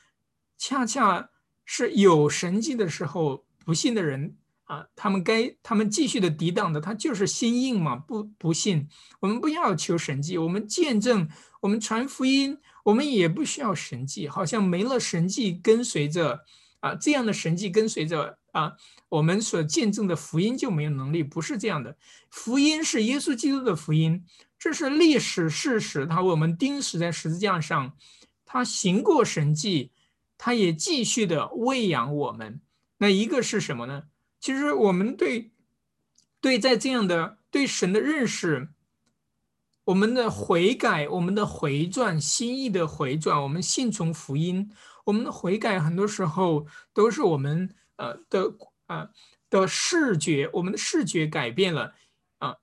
[0.56, 1.30] 恰恰
[1.64, 4.36] 是有神迹的时候，不信的人。
[4.68, 8.86] 啊，他们该他们继续的抵挡的，他就是心硬嘛，不不信。
[9.18, 11.26] 我们不要求神迹，我们见证，
[11.62, 14.28] 我们传福音，我们也不需要神迹。
[14.28, 16.44] 好像没了神迹跟随着
[16.80, 18.74] 啊，这样的神迹跟随着啊，
[19.08, 21.96] 我们所见证的福音就没有能力，不是这样的。
[22.30, 24.22] 福音是耶稣基督的福音，
[24.58, 26.06] 这是历史事实。
[26.06, 27.96] 他为我们钉死在十字架上，
[28.44, 29.92] 他行过神迹，
[30.36, 32.60] 他也继续的喂养我们。
[32.98, 34.02] 那一个是什么呢？
[34.40, 35.50] 其实我们对，
[36.40, 38.68] 对在这样的对神的认识，
[39.84, 44.70] 我们的悔改，我们的回转，心意的回转，我们信从福音，
[45.04, 48.54] 我们的悔改，很多时候都是我们呃的
[48.86, 49.10] 啊
[49.50, 51.94] 的视觉，我们的视觉改变了
[52.38, 52.56] 啊。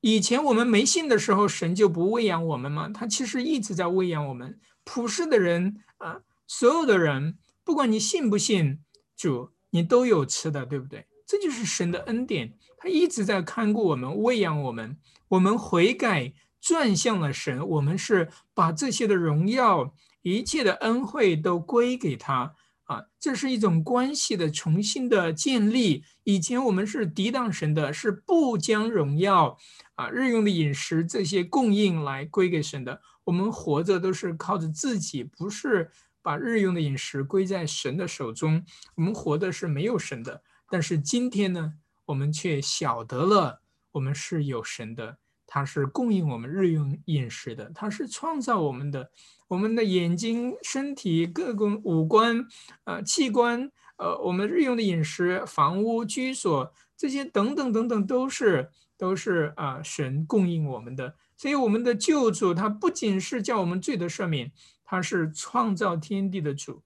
[0.00, 2.88] 以前我们没信的时候，神就不喂养我们吗？
[2.88, 4.58] 他其实一直在喂养我们。
[4.84, 8.80] 普世的人啊，所有的人，不管你信不信
[9.16, 11.06] 主，你都有吃的，对不对？
[11.32, 14.98] 这就是神的恩典，他一直在看顾我们，喂养我们。
[15.28, 22.54] 我们悔改，转向了神，我们是把这些的荣耀、一切的恩惠都归给他
[22.84, 26.04] 啊，这是一种关系的重新的建立。
[26.24, 29.56] 以前我们是抵挡神的，是不将荣耀
[29.94, 33.00] 啊、日用的饮食这些供应来归给神的。
[33.24, 38.62] 我们活着都是靠着自己，不是把日用的饮食归在神的手中。
[38.96, 40.42] 我们活的是没有神的。
[40.72, 41.74] 但是今天呢，
[42.06, 43.60] 我们却晓得了，
[43.90, 49.10] 我们是有神的，他是供应我们日用饮食的，他是创造我们的。
[49.48, 52.46] 我们的眼睛、身体各个五官、
[52.84, 61.14] 呃器官、呃我们日用的饮食、房屋、居所这些等等等等，都是都是啊神供应我们的。
[61.36, 64.50] 所以我们的救主他不仅是叫我们罪得赦免，
[64.82, 66.82] 他是创造天地的主，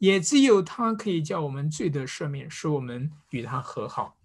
[0.00, 4.16] 也只有他可以叫我们罪得赦免，使我们与他和好。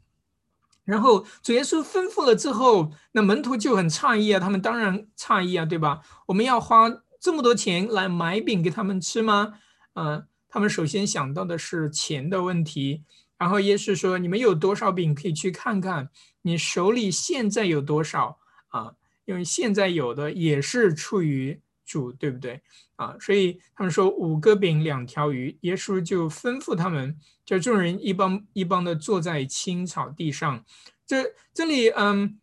[0.84, 6.02] 然后主耶稣吩咐了之后，那门徒就很诧异啊，他们当然诧异啊，对吧？
[6.26, 6.92] 我们要花。
[7.18, 9.54] 这么多钱来买饼给他们吃吗？
[9.94, 13.04] 啊，他们首先想到的是钱的问题。
[13.38, 16.10] 然后耶稣说：“你们有多少饼，可以去看看。
[16.44, 18.94] 你手里现在有多少啊？
[19.26, 22.62] 因为现在有的也是处于主，对不对？
[22.96, 25.58] 啊，所以他们说五个饼两条鱼。
[25.62, 30.66] 耶稣就吩咐他们，叫众人一帮一帮的坐在青草地上。
[31.06, 32.40] 这这里，嗯，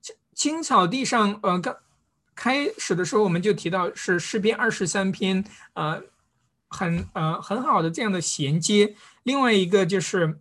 [0.00, 1.76] 青青草地上，呃，刚。
[2.32, 5.44] 开始的时候，我们就提到是诗篇二十三篇，
[5.74, 6.02] 呃，
[6.68, 8.96] 很呃很好的这样的衔接。
[9.24, 10.40] 另外一个就是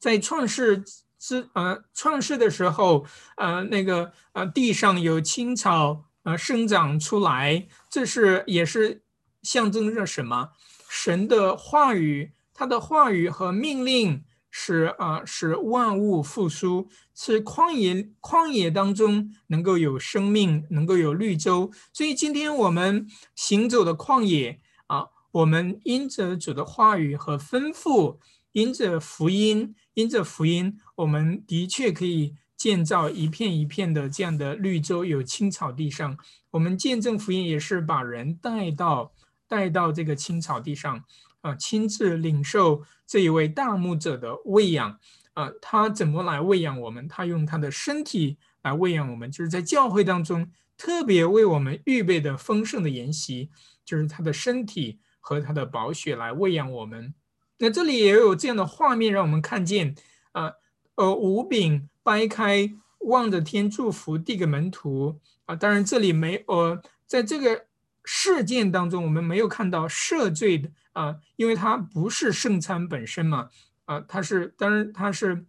[0.00, 0.82] 在创世
[1.16, 9.02] 之呃创世的时候，呃那个呃地上有青草呃生长出来，这是也是
[9.42, 10.50] 象征着什么？
[10.90, 14.24] 神的话语，他的话语和命令。
[14.56, 21.72] 使啊，使万物复苏，是旷野旷野当中能够有生命，能够有绿洲。
[21.92, 23.04] 所以今天我们
[23.34, 28.18] 行走的旷野啊，我们因着主的话语和吩咐，
[28.52, 36.16] 因着福音，因着福音，我们的确可以建造一片一片的这样的绿洲，有青草地上。
[36.50, 39.12] 我们见证福音，也是把人带到
[39.46, 41.04] 带到这个青草地上。
[41.40, 44.98] 啊，亲自领受这一位大牧者的喂养，
[45.34, 47.06] 啊，他怎么来喂养我们？
[47.06, 53.50] 他用他的身体来喂养我们，就是在教会当中特别为我们预备的丰盛的筵席，
[53.84, 57.14] 就是他的身体和他的宝血来喂养我们。
[57.58, 59.94] 那这里也有这样的画面，让我们看见，
[60.32, 60.52] 啊，
[60.94, 67.66] 呃，五饼掰开，望着天祝福递给门徒，啊，当然这里没，呃，在这个
[68.04, 70.70] 事件当中，我们没有看到赦罪的。
[70.92, 73.50] 啊，因为它不是圣餐本身嘛，
[73.86, 75.44] 啊，它是当然它是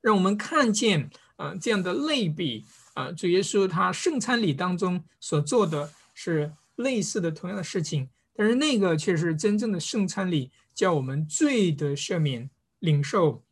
[0.00, 2.64] 让我们看见啊这样的类比。
[2.94, 12.50] 啊，主耶稣他圣餐礼当中所做的是类似的同样的事情，但是那个却是真正的圣餐礼，叫我们罪的赦免，
[12.80, 13.42] 领受。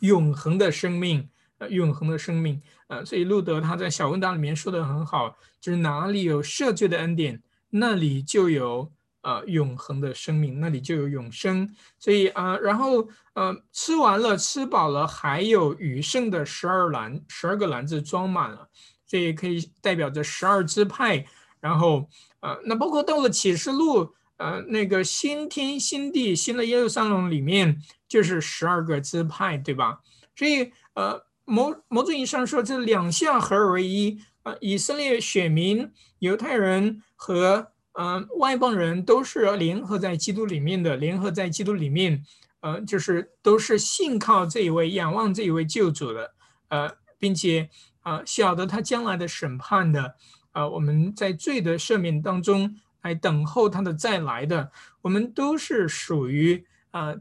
[0.00, 1.28] 永恒的生命，
[1.58, 8.90] 呃，永恒的生命，呃，所以路德他在小问答里面说的很好，就是哪里有赦罪的恩典，那里就有。
[9.22, 18.66] 呃，永恒的生命那里就有永生，所以啊，然后呃，吃完了，吃饱了，还有余剩的十二篮，十二个篮子装满了，
[19.06, 21.26] 这也可以代表着十二支派。
[21.60, 22.08] 然后
[22.40, 30.00] 呃，那包括到了启示录，呃，那个新天新地新的耶路撒冷里面就是十二个支派，对吧？
[30.34, 37.72] 所以呃，某某种意义上说，这两项合而为一啊，以色列选民、犹太人和。
[37.94, 42.24] 嗯，外邦人都是联合在基督里面的，联合在基督里面，
[42.60, 46.32] 呃，就是都是信靠这一位、仰望这一位救主的，
[46.68, 47.68] 呃，并且
[48.02, 50.14] 啊，晓得他将来的审判的，
[50.52, 54.70] 啊，我们在罪的赦免当中来等候他的再来的，
[55.02, 57.14] 我们都是属于啊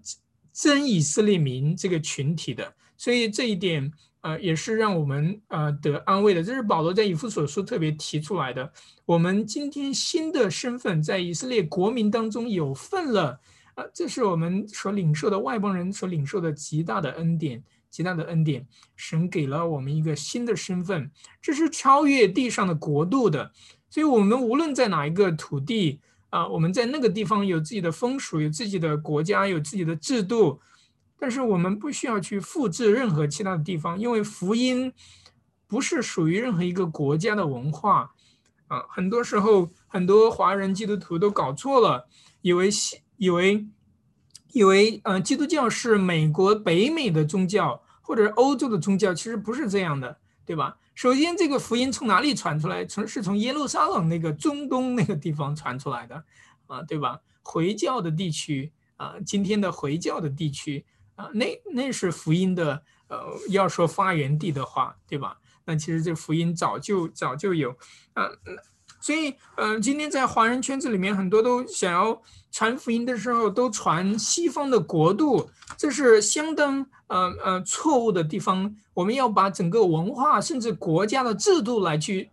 [0.53, 3.91] 真以色列民这个群体的，所以这一点。
[4.21, 6.43] 呃，也是让我们呃得安慰的。
[6.43, 8.69] 这是保罗在以弗所书特别提出来的。
[9.05, 13.39] 我们今天新的身份在以色列国民当中有份了，
[13.75, 18.67] 啊，这是我们所领受的外邦人所领受的极大的恩典，极大的恩典。
[18.97, 21.09] 神给了我们一个新的身份，
[21.41, 23.53] 这是超越地上的国度的。
[23.89, 30.59] 所以，我们无论在哪一个土地啊，我们在那个地方有自己的风俗，有自己的国家，有自己的制度。
[31.17, 34.93] 但是我们不需要去复制任何其他的地方，因为福音
[35.67, 38.11] 不是属于任何一个国家的文化
[38.67, 38.85] 啊。
[38.89, 42.07] 很多时候，很多华人基督徒都搞错了，
[42.41, 42.69] 以为
[43.17, 43.67] 以为
[44.53, 50.77] 以为呃，基督教是美国北美的宗教或者欧洲的宗教，其实不是这样的，对吧？
[50.99, 52.85] 首先，这个福音从哪里传出来？
[52.85, 56.21] 从是从耶路撒冷那个中东那个地方传出来的
[56.67, 57.21] 啊，对吧？
[57.41, 60.85] 回教的地区啊，今天的回教的地区
[61.15, 65.39] 啊，那那是福音的，呃，要说发源地的话，对吧？
[65.63, 67.73] 那其实这福音早就早就有
[68.11, 68.27] 啊，
[68.99, 72.21] 所以呃，今天在华人圈子里面，很多都想要
[72.51, 78.75] 传福音的时候，都传西方的国度，这是相当呃呃错误的地方。
[78.93, 82.29] 我们要把整个文化甚至国家的制度来去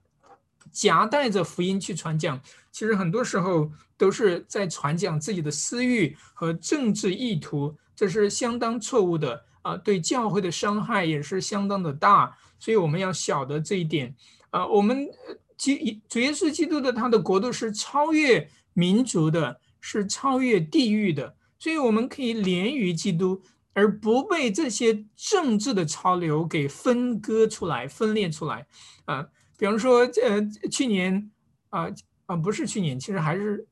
[0.73, 2.41] 夹带着福音去传讲，
[2.73, 3.71] 其实很多时候。
[3.99, 9.75] 都是在传讲自己的私欲和政治意图，这是相当错误的啊！
[9.75, 14.15] 对教会的伤害也是相当的大，所以我们要晓得这一点
[14.51, 14.67] 啊。
[14.67, 15.09] 我们
[15.57, 23.43] 基主耶稣基督的他的国度是超越民族的，是超越地域的，所以我们可以连于基督，
[23.73, 28.67] 而不被这些政治的潮流给分割出来、分裂出来
[29.07, 29.27] 啊。
[29.59, 31.31] 比方说，呃，去年
[31.71, 31.87] 啊
[32.27, 33.67] 啊，不是去年，其实还是。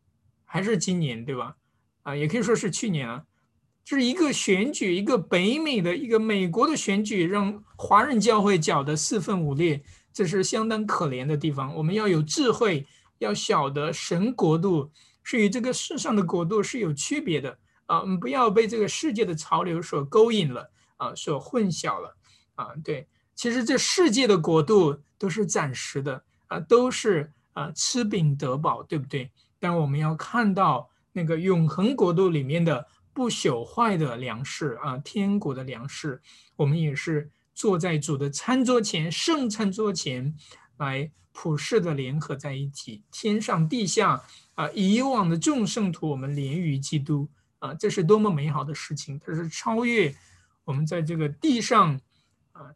[0.46, 1.56] 还是今年对吧？
[2.04, 3.24] 啊，也可以说是去年啊，
[3.84, 9.82] 就是一个选举，一个北美的一个美国的选举，让华人教会搅得四分五裂，
[10.14, 11.74] 这是相当可怜的地方。
[11.74, 12.86] 我们要有智慧，
[13.18, 14.90] 要晓得神国度
[15.22, 22.16] 是与这个世上的国度是有区别的啊，我们不要被这个世界的潮流所勾引了啊，所混淆了
[22.54, 22.68] 啊。
[22.82, 29.30] 对，其实这世界的国度都是暂时的啊，都是啊吃饼得饱，对不对？
[29.58, 36.20] 但我们要看到那个永恒国度里面的不朽坏的粮食啊，天国的粮食，
[36.56, 40.36] 我们也是坐在主的餐桌前，圣餐桌前
[40.76, 44.22] 来普世的联合在一起，天上地下
[44.54, 47.28] 啊，以往的众圣徒，我们连于基督
[47.60, 49.18] 啊，这是多么美好的事情！
[49.24, 50.14] 它是超越
[50.64, 52.00] 我们在这个地上
[52.52, 52.74] 啊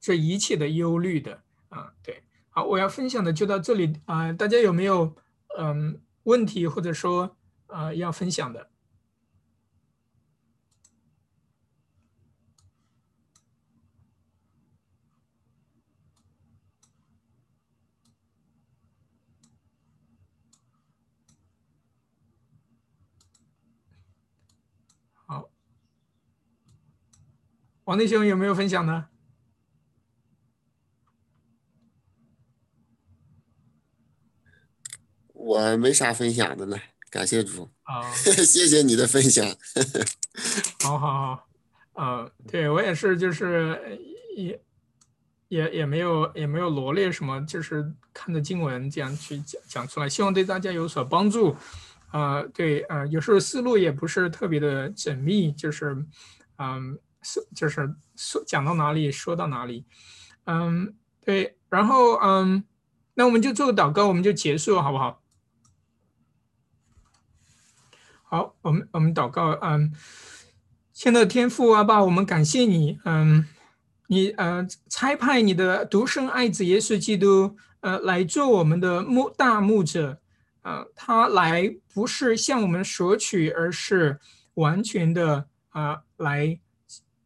[0.00, 1.92] 这一切的忧虑的啊。
[2.02, 5.16] 对，好，我要分享的就到这里啊，大家有没有？
[5.58, 8.70] 嗯，问题或者说呃要分享的，
[27.84, 29.06] 王弟兄有没有分享呢？
[35.32, 36.78] 我没啥分享的了，
[37.10, 37.68] 感谢主。
[37.82, 39.44] 好， 谢谢你的分享。
[40.84, 41.48] 好好好，
[41.94, 43.98] 呃，对我也是，就是
[44.36, 44.62] 也
[45.48, 51.56] 也也没有也没有罗列什么，就是看着经文这样去讲讲出来，希望对大家有所帮助。
[52.12, 55.96] 呃，对，呃，有时候思路也不是特别的缜密，就是
[56.58, 59.86] 嗯，是就是说讲到哪里说到哪里。
[60.44, 60.94] 嗯，
[61.24, 62.64] 对，然后嗯，
[63.14, 65.22] 那我们就做个祷告，我们就结束，好不好？
[68.24, 69.92] 好，我们我们祷告，嗯，
[70.92, 73.46] 亲爱的天父啊，爸，我们感谢你，嗯，
[74.06, 80.18] 你呃差派你的独生爱子耶稣基督，呃，来做我们的牧大牧者，
[80.62, 84.18] 啊，他来不是向我们索取，而是
[84.54, 86.58] 完全的啊，来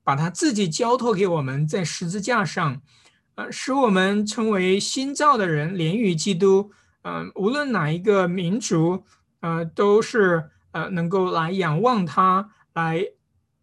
[0.06, 2.80] 把他自己交托给我们，在十字架上，
[3.34, 6.70] 呃，使我们成为新造的人，连于基督，
[7.02, 9.02] 嗯，无论哪一个民族，
[9.40, 10.50] 呃，都是。
[10.72, 13.02] 呃，能够来仰望他，来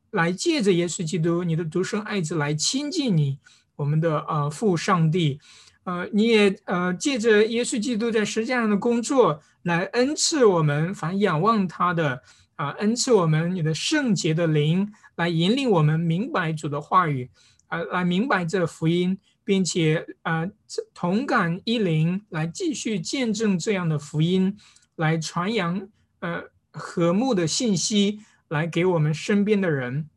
[0.09, 3.37] 来借着耶稣基督，你的独生爱子来亲近你，
[3.75, 5.39] 我们的呃父上帝，
[5.83, 12.23] 呃，你也呃借着耶稣基督在十字架上的工作，来恩赐我们凡仰望他的
[12.55, 17.29] 啊，恩赐我们你的圣洁的灵，来引领我们明白主的话语，
[17.67, 20.47] 啊，来明白这福音，并且啊
[20.93, 24.57] 同感一灵，来继续见证这样的福音，
[24.95, 25.87] 来传扬
[26.19, 26.51] 呃。
[26.75, 30.09] 和睦的信息来给我们身边的人，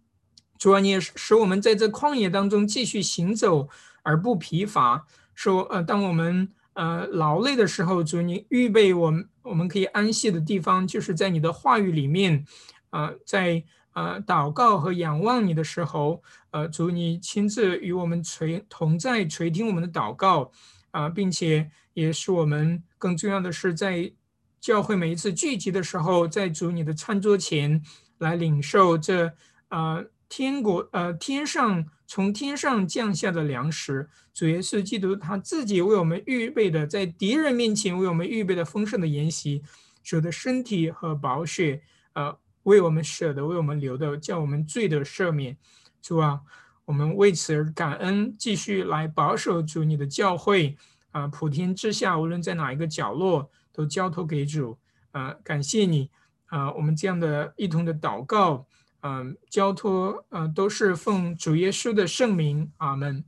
[0.59, 3.69] 主啊，你也使我们在这旷野当中继续行走
[4.03, 5.07] 而不疲乏。
[5.35, 12.47] 说，呃，当我们呃劳累的时候，主你预备我们我们可以安息的地方，就是在你的话语里面，
[12.91, 16.23] 啊，在呃祷告和仰望你的时候，
[16.53, 20.53] 呃，主你亲自与我们垂同在，垂听我们的祷告，
[20.93, 24.13] 啊，并且也是我们更重要的是在。
[24.59, 27.81] 教会每一次聚集的时候，在主你的餐桌前
[28.19, 29.33] 来领受这
[29.69, 39.63] 啊天国呃天上从天上降下的粮食，主耶稣基督他自己为我们预备的，在敌人面前为我们预备的丰盛的筵席，
[40.03, 41.83] 主的身体和宝血
[42.15, 45.57] 呃为我们舍得，为我们留的，叫我们罪的赦免。
[46.01, 46.41] 主啊，
[46.85, 50.77] 我们为此而感恩，继续来保守主你的教会
[51.11, 53.51] 啊，普天之下，无论在哪一个角落。
[53.77, 54.79] 都交托给主，
[55.13, 56.09] 呃，感谢你，
[56.49, 58.67] 呃，我们这样的一同的祷告，
[59.07, 63.25] 嗯，交托，呃，都是奉主耶稣的圣名，阿门，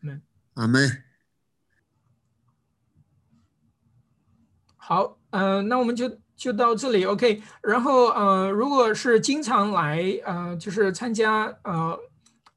[0.00, 0.20] 门，
[0.52, 1.02] 阿门。
[4.76, 7.42] 好，呃，那我们就就到这里，OK。
[7.62, 11.98] 然后，呃，如果是经常来，呃，就是参加，呃，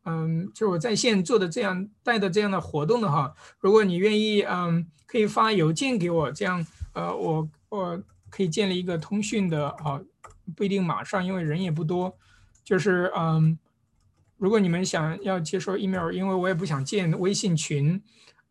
[0.04, 10.02] 嗯，就是我在线做的这样带的这样的活动的话，如果你愿意，嗯，可以发邮件给我，这样，呃，我我可以建立一个通讯的，啊，
[10.56, 12.18] 不一定马上，因为人也不多，
[12.64, 13.58] 就是，嗯，
[14.38, 18.02] 如果你们想要接收 email，因为我也不想建微信群。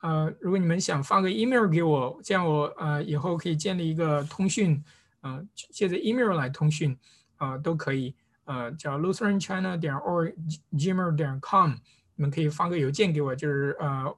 [0.01, 4.85] 呃，如果你们想发个 email 给我，这样我呃以后可以建立一个通讯，
[5.23, 6.95] 嗯，借着 email 来通讯，
[7.37, 8.15] 啊，都可以，
[8.45, 10.35] 呃，叫 lutheranchina 点 or
[10.75, 11.71] gmail 点 com，
[12.17, 14.17] 你们可以发个邮件给我，就是呃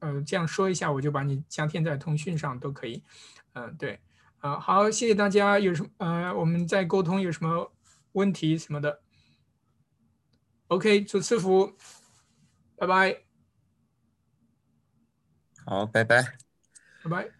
[0.00, 3.00] 呃这样说一下，我就把你加添在通讯上，都可以，
[3.52, 4.00] 嗯，对，
[4.46, 7.72] 啊，好，谢谢大家，有什么呃我们在沟通有什么
[8.12, 9.00] 问题什么的
[10.68, 11.76] OK，祝赐福，
[12.76, 13.22] 拜拜。
[15.64, 16.22] 好，拜拜，
[17.02, 17.35] 拜拜。